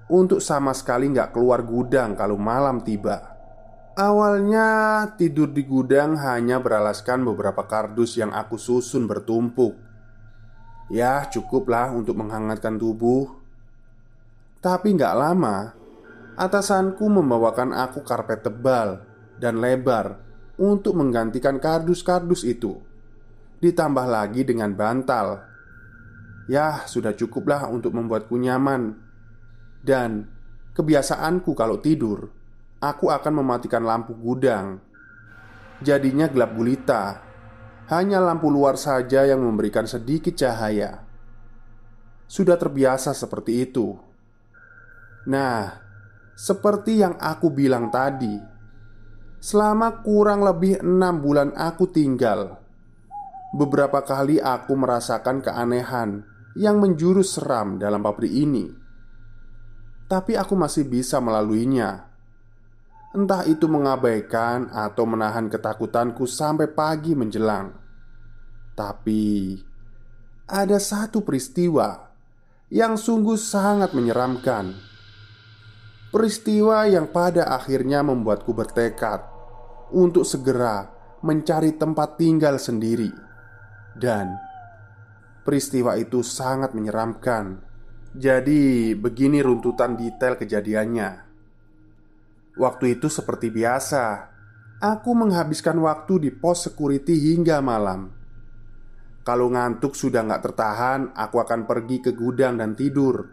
untuk 0.08 0.40
sama 0.40 0.72
sekali 0.72 1.10
nggak 1.10 1.36
keluar 1.36 1.66
gudang 1.66 2.16
kalau 2.16 2.40
malam 2.40 2.80
tiba. 2.80 3.36
Awalnya 3.98 4.68
tidur 5.18 5.50
di 5.50 5.66
gudang 5.66 6.14
hanya 6.22 6.62
beralaskan 6.62 7.26
beberapa 7.26 7.66
kardus 7.66 8.14
yang 8.14 8.30
aku 8.30 8.54
susun 8.54 9.10
bertumpuk. 9.10 9.74
Ya, 10.88 11.26
cukuplah 11.26 11.90
untuk 11.90 12.14
menghangatkan 12.14 12.78
tubuh. 12.78 13.36
Tapi 14.62 14.94
nggak 14.94 15.14
lama, 15.18 15.74
atasanku 16.38 17.04
membawakan 17.10 17.74
aku 17.74 18.06
karpet 18.06 18.46
tebal 18.46 19.02
dan 19.42 19.58
lebar 19.58 20.22
untuk 20.56 20.94
menggantikan 20.94 21.58
kardus-kardus 21.58 22.46
itu. 22.46 22.78
Ditambah 23.58 24.06
lagi 24.06 24.46
dengan 24.46 24.78
bantal 24.78 25.42
Ya, 26.48 26.88
sudah 26.88 27.12
cukuplah 27.12 27.68
untuk 27.68 27.92
membuatku 27.92 28.32
nyaman. 28.40 28.96
Dan 29.84 30.24
kebiasaanku 30.72 31.52
kalau 31.52 31.76
tidur, 31.84 32.32
aku 32.80 33.12
akan 33.12 33.44
mematikan 33.44 33.84
lampu 33.84 34.16
gudang. 34.16 34.80
Jadinya 35.84 36.24
gelap 36.26 36.56
gulita. 36.56 37.20
Hanya 37.92 38.20
lampu 38.20 38.48
luar 38.48 38.80
saja 38.80 39.28
yang 39.28 39.44
memberikan 39.44 39.84
sedikit 39.84 40.32
cahaya. 40.36 41.04
Sudah 42.28 42.56
terbiasa 42.56 43.12
seperti 43.12 43.64
itu. 43.64 43.96
Nah, 45.28 45.72
seperti 46.32 47.00
yang 47.00 47.16
aku 47.20 47.52
bilang 47.52 47.92
tadi, 47.92 48.36
selama 49.40 50.00
kurang 50.04 50.44
lebih 50.44 50.80
enam 50.80 51.20
bulan 51.20 51.52
aku 51.56 51.88
tinggal, 51.88 52.60
beberapa 53.56 54.04
kali 54.04 54.36
aku 54.36 54.76
merasakan 54.76 55.40
keanehan 55.40 56.28
yang 56.58 56.82
menjurus 56.82 57.38
seram 57.38 57.78
dalam 57.78 58.02
pabrik 58.02 58.34
ini. 58.34 58.66
Tapi 60.10 60.34
aku 60.34 60.58
masih 60.58 60.90
bisa 60.90 61.22
melaluinya. 61.22 62.10
Entah 63.14 63.46
itu 63.46 63.70
mengabaikan 63.70 64.68
atau 64.74 65.06
menahan 65.06 65.46
ketakutanku 65.46 66.26
sampai 66.26 66.66
pagi 66.68 67.14
menjelang. 67.14 67.72
Tapi 68.74 69.54
ada 70.50 70.78
satu 70.82 71.22
peristiwa 71.22 72.10
yang 72.68 72.98
sungguh 72.98 73.38
sangat 73.38 73.94
menyeramkan. 73.94 74.74
Peristiwa 76.08 76.88
yang 76.88 77.12
pada 77.12 77.52
akhirnya 77.52 78.00
membuatku 78.00 78.50
bertekad 78.56 79.20
untuk 79.92 80.24
segera 80.24 80.88
mencari 81.20 81.76
tempat 81.76 82.16
tinggal 82.16 82.56
sendiri, 82.56 83.12
dan 83.98 84.47
peristiwa 85.48 85.96
itu 85.96 86.20
sangat 86.20 86.76
menyeramkan. 86.76 87.64
Jadi, 88.12 88.92
begini 88.92 89.40
runtutan 89.40 89.96
detail 89.96 90.36
kejadiannya. 90.36 91.24
Waktu 92.60 93.00
itu, 93.00 93.08
seperti 93.08 93.48
biasa, 93.48 94.28
aku 94.84 95.16
menghabiskan 95.16 95.80
waktu 95.80 96.28
di 96.28 96.30
pos 96.36 96.68
security 96.68 97.32
hingga 97.32 97.64
malam. 97.64 98.12
Kalau 99.24 99.48
ngantuk 99.48 99.96
sudah 99.96 100.20
nggak 100.20 100.52
tertahan, 100.52 101.00
aku 101.16 101.40
akan 101.40 101.64
pergi 101.64 102.04
ke 102.04 102.12
gudang 102.12 102.60
dan 102.60 102.76
tidur. 102.76 103.32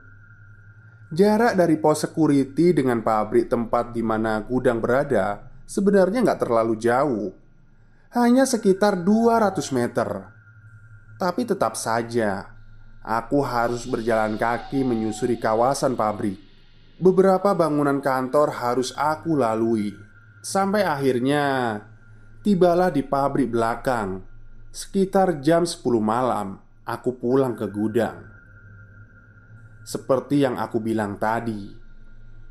Jarak 1.12 1.60
dari 1.60 1.76
pos 1.76 2.08
security 2.08 2.72
dengan 2.72 3.04
pabrik 3.04 3.52
tempat 3.52 3.92
di 3.92 4.00
mana 4.00 4.40
gudang 4.40 4.80
berada 4.80 5.52
sebenarnya 5.68 6.24
nggak 6.24 6.40
terlalu 6.48 6.80
jauh, 6.80 7.32
hanya 8.16 8.48
sekitar 8.48 9.04
200 9.04 9.76
meter. 9.76 10.35
Tapi 11.16 11.48
tetap 11.48 11.80
saja, 11.80 12.52
aku 13.00 13.40
harus 13.44 13.88
berjalan 13.88 14.36
kaki 14.36 14.84
menyusuri 14.84 15.40
kawasan 15.40 15.96
pabrik. 15.96 16.40
Beberapa 17.00 17.52
bangunan 17.56 18.00
kantor 18.00 18.56
harus 18.56 18.96
aku 18.96 19.36
lalui, 19.36 19.96
sampai 20.40 20.84
akhirnya 20.84 21.80
tibalah 22.44 22.88
di 22.92 23.04
pabrik 23.04 23.52
belakang 23.52 24.36
Sekitar 24.76 25.40
jam 25.40 25.64
10 25.64 25.88
malam, 26.04 26.60
aku 26.84 27.16
pulang 27.16 27.56
ke 27.56 27.64
gudang. 27.72 28.28
Seperti 29.88 30.44
yang 30.44 30.60
aku 30.60 30.84
bilang 30.84 31.16
tadi, 31.16 31.72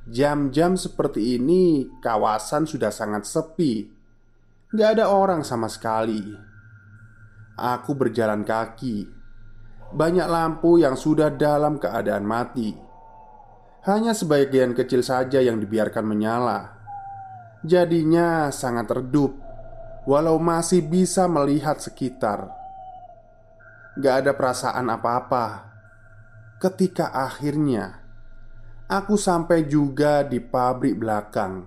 jam-jam 0.08 0.72
seperti 0.72 1.36
ini 1.36 1.84
kawasan 2.00 2.64
sudah 2.64 2.88
sangat 2.88 3.28
sepi. 3.28 3.92
Gak 4.72 4.96
ada 4.96 5.12
orang 5.12 5.44
sama 5.44 5.68
sekali. 5.68 6.24
Aku 7.54 7.94
berjalan 7.94 8.42
kaki. 8.42 9.06
Banyak 9.94 10.26
lampu 10.26 10.82
yang 10.82 10.98
sudah 10.98 11.30
dalam 11.30 11.78
keadaan 11.78 12.26
mati. 12.26 12.74
Hanya 13.86 14.16
sebagian 14.16 14.74
kecil 14.74 15.06
saja 15.06 15.38
yang 15.38 15.62
dibiarkan 15.62 16.02
menyala. 16.02 16.74
Jadinya 17.62 18.50
sangat 18.50 18.90
redup 18.90 19.44
walau 20.04 20.36
masih 20.36 20.84
bisa 20.84 21.24
melihat 21.24 21.80
sekitar. 21.80 22.52
Gak 23.96 24.24
ada 24.24 24.32
perasaan 24.34 24.90
apa-apa 24.90 25.74
ketika 26.60 27.12
akhirnya 27.12 28.00
aku 28.88 29.16
sampai 29.20 29.68
juga 29.68 30.24
di 30.24 30.40
pabrik 30.40 30.96
belakang, 30.96 31.64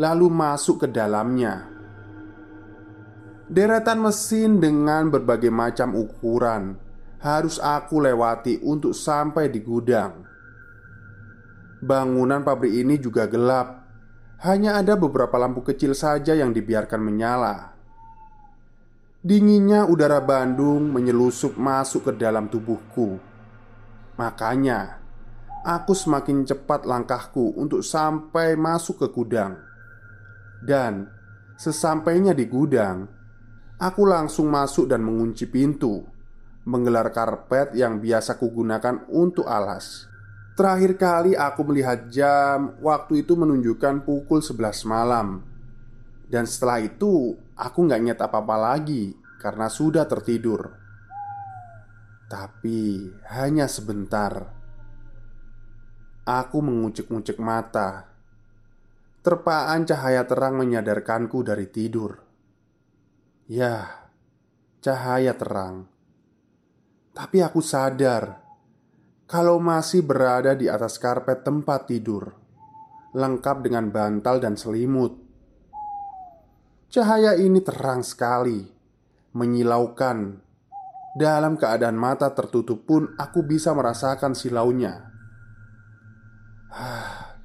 lalu 0.00 0.26
masuk 0.32 0.84
ke 0.84 0.88
dalamnya. 0.88 1.77
Deretan 3.48 4.04
mesin 4.04 4.60
dengan 4.60 5.08
berbagai 5.08 5.48
macam 5.48 5.96
ukuran 5.96 6.76
harus 7.24 7.56
aku 7.56 7.96
lewati 7.96 8.60
untuk 8.60 8.92
sampai 8.92 9.48
di 9.48 9.64
gudang. 9.64 10.28
Bangunan 11.80 12.44
pabrik 12.44 12.76
ini 12.76 13.00
juga 13.00 13.24
gelap 13.24 13.88
hanya 14.44 14.76
ada 14.76 15.00
beberapa 15.00 15.40
lampu 15.40 15.64
kecil 15.64 15.96
saja 15.96 16.36
yang 16.36 16.52
dibiarkan 16.52 17.00
menyala. 17.00 17.72
Dinginnya 19.24 19.88
udara 19.88 20.20
Bandung 20.20 20.92
menyelusup 20.92 21.56
masuk 21.56 22.06
ke 22.06 22.12
dalam 22.20 22.52
tubuhku. 22.52 23.18
Makanya, 24.20 25.00
aku 25.64 25.96
semakin 25.96 26.44
cepat 26.44 26.84
langkahku 26.84 27.56
untuk 27.56 27.80
sampai 27.80 28.54
masuk 28.54 29.02
ke 29.02 29.08
gudang. 29.10 29.58
Dan 30.62 31.10
sesampainya 31.58 32.30
di 32.30 32.46
gudang, 32.46 33.17
aku 33.78 34.02
langsung 34.04 34.50
masuk 34.50 34.90
dan 34.90 35.06
mengunci 35.06 35.46
pintu, 35.46 36.02
menggelar 36.66 37.14
karpet 37.14 37.72
yang 37.78 38.02
biasa 38.02 38.36
kugunakan 38.36 39.06
untuk 39.08 39.46
alas. 39.46 40.10
Terakhir 40.58 40.98
kali 40.98 41.32
aku 41.38 41.62
melihat 41.70 42.10
jam 42.10 42.74
Waktu 42.82 43.22
itu 43.22 43.38
menunjukkan 43.38 44.02
pukul 44.02 44.42
11 44.42 44.90
malam. 44.90 45.46
Dan 46.26 46.50
setelah 46.50 46.82
itu 46.82 47.38
Aku 47.54 47.86
nggak 47.86 48.02
nyet 48.02 48.18
apa-apa 48.18 48.58
lagi 48.58 49.14
Karena 49.38 49.70
sudah 49.70 50.02
tertidur. 50.10 50.74
Tapi 52.26 53.06
hanya 53.38 53.70
sebentar. 53.70 54.50
Aku 56.26 56.58
mengucek-ngucek 56.58 57.38
mata. 57.38 58.10
Terpaan 59.22 59.86
cahaya 59.86 60.26
terang 60.26 60.58
menyadarkanku 60.58 61.40
dari 61.46 61.70
tidur 61.70 62.27
Ya, 63.48 64.04
cahaya 64.84 65.32
terang 65.32 65.88
Tapi 67.16 67.40
aku 67.40 67.64
sadar 67.64 68.44
kalau 69.24 69.56
masih 69.56 70.04
berada 70.04 70.52
di 70.52 70.68
atas 70.68 71.00
karpet 71.00 71.48
tempat 71.48 71.88
tidur, 71.88 72.28
lengkap 73.16 73.64
dengan 73.64 73.88
bantal 73.88 74.40
dan 74.40 74.56
selimut. 74.56 75.16
Cahaya 76.92 77.36
ini 77.40 77.60
terang 77.64 78.00
sekali, 78.04 78.68
menyilaukan. 79.36 80.40
Dalam 81.16 81.56
keadaan 81.56 81.96
mata 81.96 82.32
tertutup 82.36 82.84
pun, 82.84 83.16
aku 83.16 83.44
bisa 83.44 83.72
merasakan 83.72 84.36
silaunya. 84.36 85.08
Ah, 86.72 87.36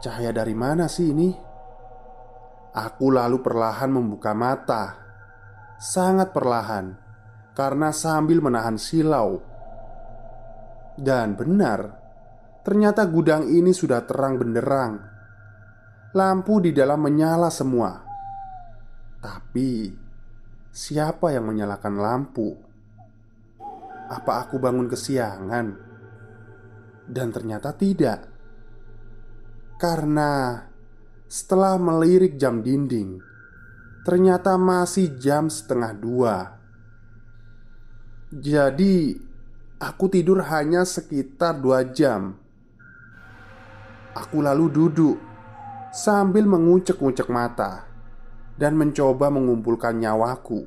cahaya 0.00 0.32
dari 0.32 0.56
mana 0.56 0.84
sih 0.84 1.12
ini? 1.12 1.28
Aku 2.76 3.08
lalu 3.08 3.40
perlahan 3.40 3.88
membuka 3.88 4.36
mata, 4.36 5.05
sangat 5.80 6.32
perlahan, 6.32 6.96
karena 7.56 7.92
sambil 7.92 8.40
menahan 8.44 8.76
silau 8.76 9.56
dan 10.96 11.36
benar, 11.36 11.92
ternyata 12.64 13.04
gudang 13.04 13.52
ini 13.52 13.76
sudah 13.76 14.08
terang 14.08 14.40
benderang. 14.40 14.96
Lampu 16.16 16.64
di 16.64 16.72
dalam 16.72 17.04
menyala 17.04 17.52
semua. 17.52 18.00
Tapi, 19.20 19.92
siapa 20.72 21.36
yang 21.36 21.52
menyalakan 21.52 21.94
lampu? 22.00 22.48
Apa 24.08 24.48
aku 24.48 24.56
bangun 24.56 24.88
kesiangan? 24.88 25.66
Dan 27.04 27.28
ternyata 27.28 27.76
tidak. 27.76 28.32
Karena 29.76 30.56
setelah 31.28 31.76
melirik 31.76 32.40
jam 32.40 32.64
dinding, 32.64 33.20
ternyata 34.06 34.54
masih 34.54 35.18
jam 35.18 35.50
setengah 35.50 35.90
dua. 35.98 36.36
Jadi, 38.30 39.26
Aku 39.76 40.08
tidur 40.08 40.40
hanya 40.40 40.88
sekitar 40.88 41.60
dua 41.60 41.84
jam. 41.84 42.32
Aku 44.16 44.40
lalu 44.40 44.72
duduk 44.72 45.20
sambil 45.92 46.48
mengucek-ngucek 46.48 47.28
mata 47.28 47.84
dan 48.56 48.72
mencoba 48.72 49.28
mengumpulkan 49.28 50.00
nyawaku. 50.00 50.64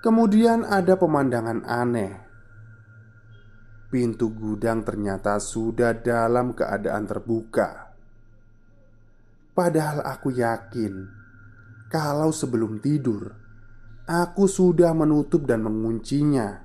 Kemudian 0.00 0.64
ada 0.64 0.96
pemandangan 0.96 1.60
aneh. 1.68 2.24
Pintu 3.92 4.32
gudang 4.32 4.80
ternyata 4.80 5.36
sudah 5.36 5.92
dalam 5.92 6.56
keadaan 6.56 7.04
terbuka. 7.04 7.92
Padahal 9.52 10.08
aku 10.08 10.32
yakin 10.32 11.19
kalau 11.90 12.30
sebelum 12.30 12.78
tidur 12.78 13.34
aku 14.06 14.46
sudah 14.46 14.94
menutup 14.94 15.42
dan 15.44 15.66
menguncinya. 15.66 16.62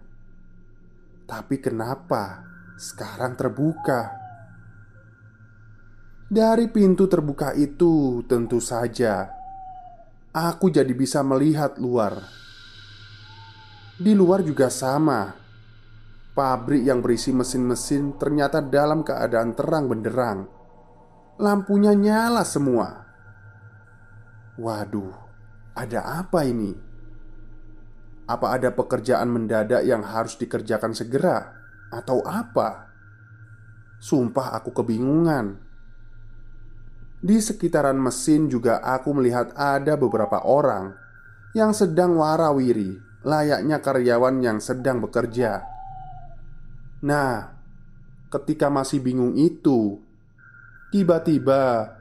Tapi 1.25 1.57
kenapa 1.57 2.45
sekarang 2.77 3.33
terbuka? 3.33 4.13
Dari 6.25 6.69
pintu 6.69 7.09
terbuka 7.09 7.57
itu, 7.57 8.21
tentu 8.29 8.61
saja 8.61 9.29
aku 10.35 10.67
jadi 10.67 10.91
bisa 10.91 11.23
melihat 11.23 11.79
luar. 11.79 12.19
Di 13.95 14.11
luar 14.11 14.43
juga 14.43 14.67
sama, 14.67 15.31
Pabrik 16.35 16.83
yang 16.83 16.99
berisi 16.99 17.31
mesin-mesin 17.31 18.19
ternyata 18.19 18.59
dalam 18.59 19.07
keadaan 19.07 19.55
terang 19.55 19.87
benderang. 19.87 20.43
Lampunya 21.39 21.95
nyala 21.95 22.43
semua. 22.43 23.04
Waduh, 24.55 25.11
ada 25.75 26.23
apa 26.23 26.47
ini? 26.47 26.71
Apa 28.23 28.55
ada 28.55 28.71
pekerjaan 28.71 29.27
mendadak 29.27 29.83
yang 29.83 29.99
harus 30.01 30.39
dikerjakan 30.39 30.95
segera, 30.95 31.51
atau 31.91 32.23
apa? 32.23 32.87
Sumpah, 33.99 34.55
aku 34.55 34.71
kebingungan. 34.71 35.59
Di 37.19 37.37
sekitaran 37.43 37.99
mesin 37.99 38.47
juga 38.47 38.79
aku 38.79 39.11
melihat 39.11 39.51
ada 39.59 39.99
beberapa 39.99 40.39
orang 40.47 40.95
yang 41.51 41.75
sedang 41.75 42.15
warawiri, 42.15 42.95
layaknya 43.27 43.83
karyawan 43.83 44.39
yang 44.39 44.57
sedang 44.63 45.03
bekerja. 45.03 45.67
Nah, 47.03 47.51
ketika 48.31 48.71
masih 48.71 49.03
bingung 49.03 49.35
itu, 49.35 49.99
tiba-tiba 50.95 51.94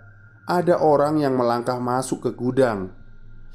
ada 0.44 0.76
orang 0.76 1.24
yang 1.24 1.40
melangkah 1.40 1.80
masuk 1.80 2.28
ke 2.28 2.30
gudang 2.36 2.92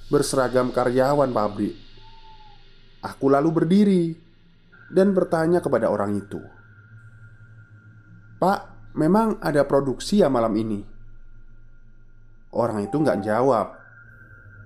berseragam 0.10 0.74
karyawan 0.74 1.30
pabrik. 1.30 1.78
Aku 3.06 3.30
lalu 3.30 3.50
berdiri 3.54 4.04
dan 4.90 5.14
bertanya 5.14 5.62
kepada 5.62 5.86
orang 5.86 6.18
itu, 6.18 6.42
"Pak, 8.42 8.92
memang 8.98 9.38
ada 9.40 9.62
produksi 9.70 10.26
ya 10.26 10.28
malam 10.34 10.58
ini?" 10.58 10.82
Orang 12.50 12.82
itu 12.82 12.98
nggak 12.98 13.22
jawab. 13.22 13.78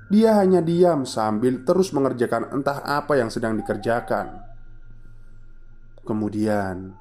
Dia 0.08 0.40
hanya 0.40 0.64
diam 0.64 1.04
sambil 1.04 1.68
terus 1.68 1.92
mengerjakan 1.92 2.56
entah 2.56 2.80
apa 2.80 3.20
yang 3.20 3.28
sedang 3.28 3.60
dikerjakan. 3.60 4.40
Kemudian 6.08 6.96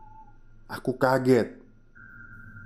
aku 0.66 0.98
kaget 0.98 1.61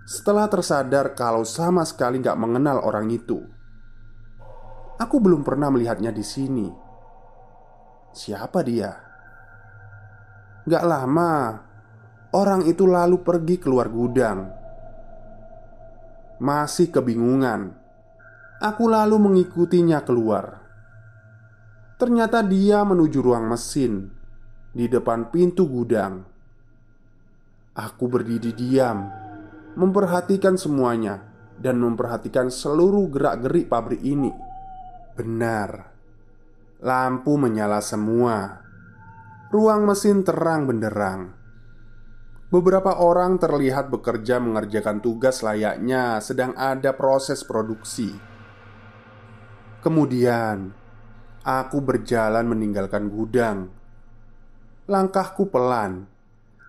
setelah 0.06 0.46
tersadar 0.46 1.18
kalau 1.18 1.42
sama 1.42 1.82
sekali 1.82 2.22
nggak 2.22 2.38
mengenal 2.38 2.78
orang 2.86 3.10
itu. 3.10 3.42
Aku 5.02 5.18
belum 5.18 5.42
pernah 5.42 5.68
melihatnya 5.68 6.14
di 6.14 6.22
sini. 6.22 6.70
Siapa 8.14 8.62
dia? 8.64 8.96
Gak 10.64 10.84
lama, 10.88 11.60
orang 12.32 12.64
itu 12.64 12.88
lalu 12.88 13.20
pergi 13.20 13.60
keluar 13.60 13.92
gudang. 13.92 14.48
Masih 16.40 16.88
kebingungan, 16.88 17.76
aku 18.62 18.88
lalu 18.88 19.20
mengikutinya 19.20 20.00
keluar. 20.00 20.64
Ternyata 22.00 22.40
dia 22.40 22.80
menuju 22.88 23.18
ruang 23.20 23.52
mesin 23.52 24.08
di 24.72 24.88
depan 24.88 25.28
pintu 25.28 25.68
gudang. 25.68 26.24
Aku 27.76 28.08
berdiri 28.08 28.56
diam, 28.56 29.25
memperhatikan 29.76 30.56
semuanya, 30.56 31.22
dan 31.60 31.78
memperhatikan 31.78 32.48
seluruh 32.48 33.06
gerak-gerik 33.12 33.68
pabrik 33.68 34.00
ini. 34.00 34.32
Benar, 35.14 35.92
lampu 36.82 37.36
menyala 37.36 37.84
semua. 37.84 38.64
Ruang 39.52 39.86
mesin 39.86 40.26
terang 40.26 40.66
benderang. 40.66 41.32
Beberapa 42.50 42.98
orang 42.98 43.38
terlihat 43.38 43.92
bekerja 43.92 44.42
mengerjakan 44.42 44.98
tugas 44.98 45.44
layaknya 45.44 46.18
sedang 46.18 46.56
ada 46.58 46.94
proses 46.96 47.46
produksi. 47.46 48.10
Kemudian, 49.84 50.74
aku 51.46 51.78
berjalan 51.78 52.48
meninggalkan 52.50 53.06
gudang 53.06 53.76
Langkahku 54.86 55.50
pelan 55.50 56.06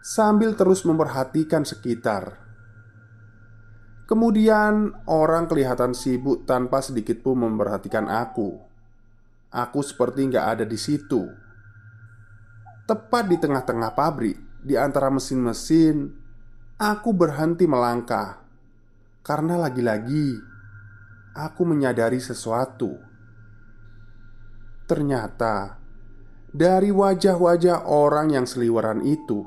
sambil 0.02 0.58
terus 0.58 0.82
memperhatikan 0.90 1.62
sekitar. 1.62 2.47
Kemudian 4.08 5.04
orang 5.04 5.52
kelihatan 5.52 5.92
sibuk 5.92 6.48
tanpa 6.48 6.80
sedikit 6.80 7.20
pun 7.20 7.44
memperhatikan 7.44 8.08
aku. 8.08 8.56
Aku 9.52 9.80
seperti 9.84 10.32
nggak 10.32 10.46
ada 10.58 10.64
di 10.64 10.80
situ. 10.80 11.28
Tepat 12.88 13.28
di 13.28 13.36
tengah-tengah 13.36 13.92
pabrik, 13.92 14.64
di 14.64 14.80
antara 14.80 15.12
mesin-mesin, 15.12 16.08
aku 16.80 17.12
berhenti 17.12 17.68
melangkah 17.68 18.48
karena 19.28 19.60
lagi-lagi 19.60 20.40
aku 21.36 21.68
menyadari 21.68 22.24
sesuatu. 22.24 22.96
Ternyata 24.88 25.84
dari 26.48 26.96
wajah-wajah 26.96 27.92
orang 27.92 28.32
yang 28.32 28.48
seliweran 28.48 29.04
itu, 29.04 29.44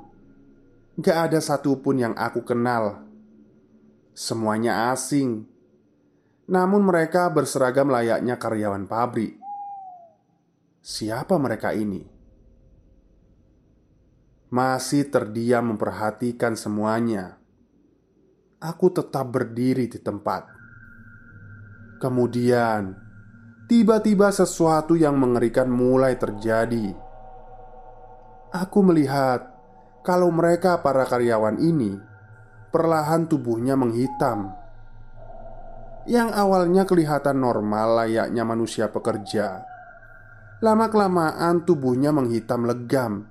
gak 1.00 1.32
ada 1.32 1.40
satupun 1.40 1.96
yang 1.96 2.12
aku 2.12 2.44
kenal. 2.44 3.09
Semuanya 4.20 4.92
asing, 4.92 5.48
namun 6.44 6.84
mereka 6.84 7.32
berseragam 7.32 7.88
layaknya 7.88 8.36
karyawan 8.36 8.84
pabrik. 8.84 9.40
Siapa 10.84 11.40
mereka 11.40 11.72
ini? 11.72 12.04
Masih 14.52 15.08
terdiam 15.08 15.72
memperhatikan 15.72 16.52
semuanya. 16.52 17.40
Aku 18.60 18.92
tetap 18.92 19.24
berdiri 19.32 19.88
di 19.88 19.96
tempat. 19.96 20.52
Kemudian, 21.96 22.92
Tiba-tiba 23.70 24.34
sesuatu 24.34 24.98
yang 24.98 25.14
mengerikan 25.14 25.70
mulai 25.70 26.18
terjadi. 26.18 26.90
Aku 28.50 28.82
melihat 28.82 29.46
kalau 30.02 30.26
mereka 30.34 30.82
para 30.82 31.06
karyawan 31.06 31.62
ini 31.62 32.09
perlahan 32.70 33.26
tubuhnya 33.26 33.74
menghitam. 33.74 34.54
Yang 36.08 36.30
awalnya 36.32 36.88
kelihatan 36.88 37.42
normal 37.42 38.06
layaknya 38.06 38.42
manusia 38.42 38.88
pekerja. 38.88 39.62
Lama-kelamaan 40.64 41.66
tubuhnya 41.66 42.14
menghitam 42.14 42.64
legam, 42.64 43.28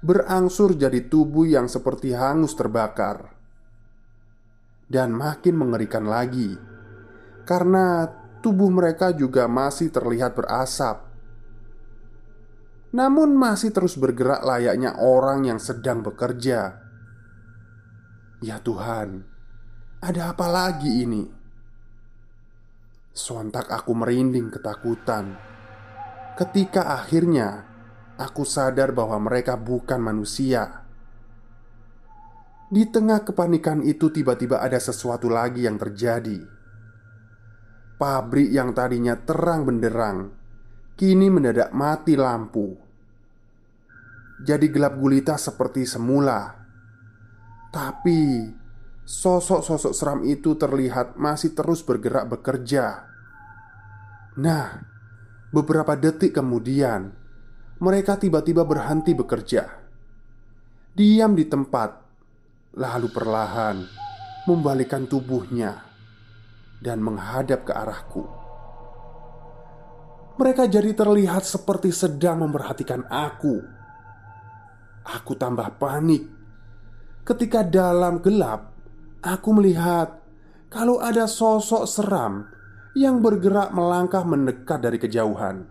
berangsur 0.00 0.74
jadi 0.74 1.06
tubuh 1.06 1.46
yang 1.46 1.68
seperti 1.68 2.14
hangus 2.16 2.56
terbakar. 2.56 3.34
Dan 4.88 5.16
makin 5.16 5.56
mengerikan 5.56 6.04
lagi 6.04 6.72
karena 7.42 8.06
tubuh 8.42 8.68
mereka 8.70 9.14
juga 9.14 9.46
masih 9.46 9.88
terlihat 9.90 10.34
berasap. 10.34 11.08
Namun, 12.92 13.32
masih 13.32 13.72
terus 13.72 13.96
bergerak 13.96 14.44
layaknya 14.44 15.00
orang 15.00 15.48
yang 15.48 15.56
sedang 15.56 16.04
bekerja. 16.04 16.76
Ya 18.42 18.58
Tuhan, 18.58 19.22
ada 20.02 20.34
apa 20.34 20.50
lagi 20.50 21.06
ini? 21.06 21.22
Sontak 23.14 23.70
aku 23.70 23.94
merinding 23.94 24.50
ketakutan 24.50 25.38
ketika 26.34 26.98
akhirnya 26.98 27.62
aku 28.18 28.42
sadar 28.42 28.90
bahwa 28.90 29.22
mereka 29.22 29.54
bukan 29.54 30.02
manusia. 30.02 30.82
Di 32.72 32.88
tengah 32.88 33.22
kepanikan 33.22 33.84
itu, 33.84 34.08
tiba-tiba 34.08 34.58
ada 34.58 34.80
sesuatu 34.80 35.30
lagi 35.30 35.62
yang 35.62 35.78
terjadi. 35.78 36.40
Pabrik 38.00 38.50
yang 38.50 38.74
tadinya 38.74 39.14
terang 39.22 39.62
benderang 39.68 40.18
kini 40.98 41.30
mendadak 41.30 41.70
mati 41.70 42.18
lampu. 42.18 42.74
Jadi 44.42 44.66
gelap 44.72 44.98
gulita 44.98 45.38
seperti 45.38 45.86
semula. 45.86 46.61
Tapi 47.72 48.52
sosok-sosok 49.08 49.92
seram 49.96 50.20
itu 50.28 50.54
terlihat 50.60 51.16
masih 51.16 51.56
terus 51.56 51.80
bergerak 51.80 52.28
bekerja. 52.28 53.08
Nah, 54.36 54.84
beberapa 55.48 55.96
detik 55.96 56.36
kemudian 56.36 57.16
mereka 57.80 58.20
tiba-tiba 58.20 58.68
berhenti 58.68 59.16
bekerja. 59.16 59.64
Diam 60.92 61.32
di 61.32 61.48
tempat, 61.48 62.04
lalu 62.76 63.08
perlahan 63.08 63.80
membalikkan 64.44 65.08
tubuhnya 65.08 65.80
dan 66.84 67.00
menghadap 67.00 67.64
ke 67.64 67.72
arahku. 67.72 68.24
Mereka 70.36 70.68
jadi 70.68 70.92
terlihat 70.92 71.44
seperti 71.48 71.88
sedang 71.88 72.44
memperhatikan 72.44 73.08
aku. 73.08 73.64
Aku 75.02 75.32
tambah 75.36 75.80
panik 75.80 76.41
ketika 77.22 77.62
dalam 77.62 78.18
gelap 78.18 78.74
aku 79.22 79.48
melihat 79.54 80.22
kalau 80.72 80.98
ada 80.98 81.30
sosok 81.30 81.86
seram 81.86 82.48
yang 82.92 83.24
bergerak 83.24 83.72
melangkah 83.72 84.24
mendekat 84.24 84.80
dari 84.82 84.98
kejauhan. 85.00 85.68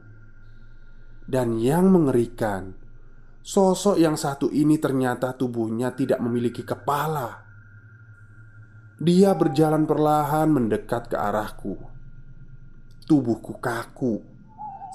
Dan 1.31 1.61
yang 1.61 1.89
mengerikan, 1.89 2.75
sosok 3.45 3.95
yang 3.97 4.17
satu 4.17 4.49
ini 4.51 4.81
ternyata 4.81 5.31
tubuhnya 5.37 5.93
tidak 5.93 6.19
memiliki 6.19 6.65
kepala. 6.65 7.45
Dia 9.01 9.33
berjalan 9.33 9.89
perlahan 9.89 10.49
mendekat 10.53 11.09
ke 11.09 11.17
arahku. 11.17 11.77
Tubuhku 13.05 13.57
kaku, 13.57 14.21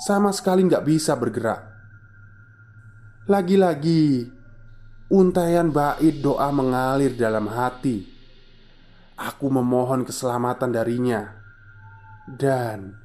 sama 0.06 0.30
sekali 0.30 0.66
nggak 0.66 0.86
bisa 0.86 1.18
bergerak. 1.18 1.62
Lagi-lagi, 3.26 4.30
Untaian 5.06 5.70
bait 5.70 6.18
doa 6.18 6.50
mengalir 6.50 7.14
dalam 7.14 7.46
hati. 7.46 8.02
Aku 9.14 9.46
memohon 9.54 10.02
keselamatan 10.02 10.74
darinya, 10.74 11.30
dan 12.26 12.98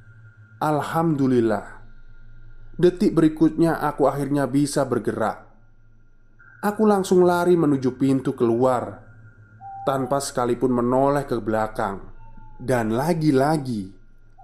alhamdulillah, 0.58 1.78
detik 2.74 3.14
berikutnya 3.14 3.78
aku 3.78 4.10
akhirnya 4.10 4.50
bisa 4.50 4.82
bergerak. 4.82 5.46
Aku 6.58 6.90
langsung 6.90 7.22
lari 7.22 7.54
menuju 7.54 7.94
pintu 7.94 8.34
keluar 8.34 8.98
tanpa 9.86 10.18
sekalipun 10.18 10.74
menoleh 10.74 11.22
ke 11.22 11.38
belakang, 11.38 12.02
dan 12.58 12.98
lagi-lagi 12.98 13.94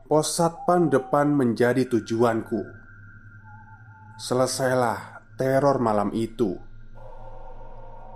pos 0.07 0.31
satpam 0.31 0.95
depan 0.95 1.35
menjadi 1.35 1.91
tujuanku. 1.91 2.63
Selesailah 4.15 5.27
teror 5.35 5.83
malam 5.83 6.15
itu 6.15 6.68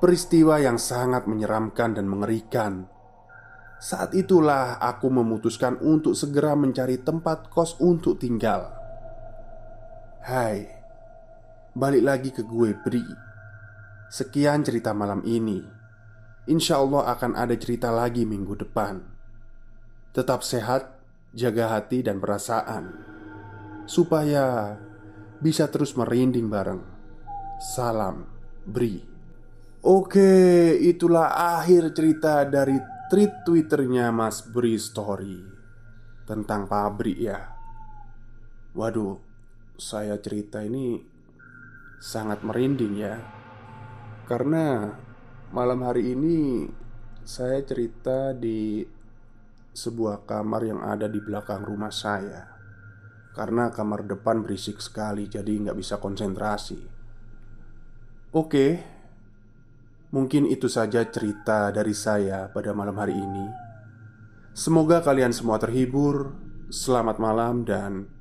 peristiwa 0.03 0.59
yang 0.59 0.83
sangat 0.83 1.31
menyeramkan 1.31 1.95
dan 1.95 2.11
mengerikan. 2.11 2.91
Saat 3.79 4.19
itulah 4.19 4.83
aku 4.83 5.07
memutuskan 5.07 5.79
untuk 5.79 6.19
segera 6.19 6.59
mencari 6.59 6.99
tempat 6.99 7.47
kos 7.47 7.79
untuk 7.79 8.19
tinggal. 8.19 8.75
Hai, 10.27 10.67
balik 11.79 12.03
lagi 12.03 12.31
ke 12.35 12.43
gue, 12.43 12.75
Bri. 12.83 13.07
Sekian 14.11 14.67
cerita 14.67 14.91
malam 14.91 15.23
ini. 15.23 15.63
Insya 16.51 16.83
Allah 16.83 17.07
akan 17.15 17.39
ada 17.39 17.55
cerita 17.55 17.95
lagi 17.95 18.27
minggu 18.27 18.59
depan. 18.59 18.99
Tetap 20.11 20.43
sehat, 20.43 20.99
jaga 21.31 21.79
hati 21.79 22.03
dan 22.03 22.19
perasaan, 22.19 22.91
supaya 23.87 24.75
bisa 25.39 25.71
terus 25.71 25.95
merinding 25.95 26.51
bareng. 26.51 26.83
Salam, 27.63 28.27
Bri. 28.67 29.12
Oke, 29.83 30.79
itulah 30.79 31.59
akhir 31.59 31.91
cerita 31.91 32.47
dari 32.47 32.79
tweet 33.11 33.43
twitternya 33.43 34.15
Mas 34.15 34.39
Bri 34.47 34.79
Story 34.79 35.43
Tentang 36.23 36.71
pabrik 36.71 37.19
ya. 37.19 37.51
Waduh, 38.79 39.19
saya 39.75 40.23
cerita 40.23 40.63
ini 40.63 41.03
sangat 41.99 42.47
merinding 42.47 42.95
ya. 42.95 43.19
Karena 44.31 44.87
malam 45.51 45.83
hari 45.83 46.15
ini 46.15 46.71
saya 47.27 47.59
cerita 47.67 48.31
di 48.39 48.87
sebuah 49.75 50.23
kamar 50.31 50.63
yang 50.63 50.79
ada 50.87 51.11
di 51.11 51.19
belakang 51.19 51.67
rumah 51.67 51.91
saya. 51.91 52.55
Karena 53.35 53.75
kamar 53.75 54.07
depan 54.07 54.47
berisik 54.47 54.79
sekali 54.79 55.27
jadi 55.27 55.51
nggak 55.51 55.75
bisa 55.75 55.99
konsentrasi. 55.99 56.79
Oke, 58.31 59.02
Mungkin 60.13 60.45
itu 60.45 60.69
saja 60.69 61.09
cerita 61.09 61.73
dari 61.73 61.97
saya 61.97 62.53
pada 62.53 62.77
malam 62.77 62.93
hari 63.01 63.17
ini. 63.17 63.49
Semoga 64.53 65.01
kalian 65.01 65.33
semua 65.33 65.57
terhibur. 65.57 66.37
Selamat 66.69 67.17
malam 67.17 67.65
dan 67.65 68.13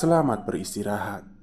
selamat 0.00 0.48
beristirahat. 0.48 1.35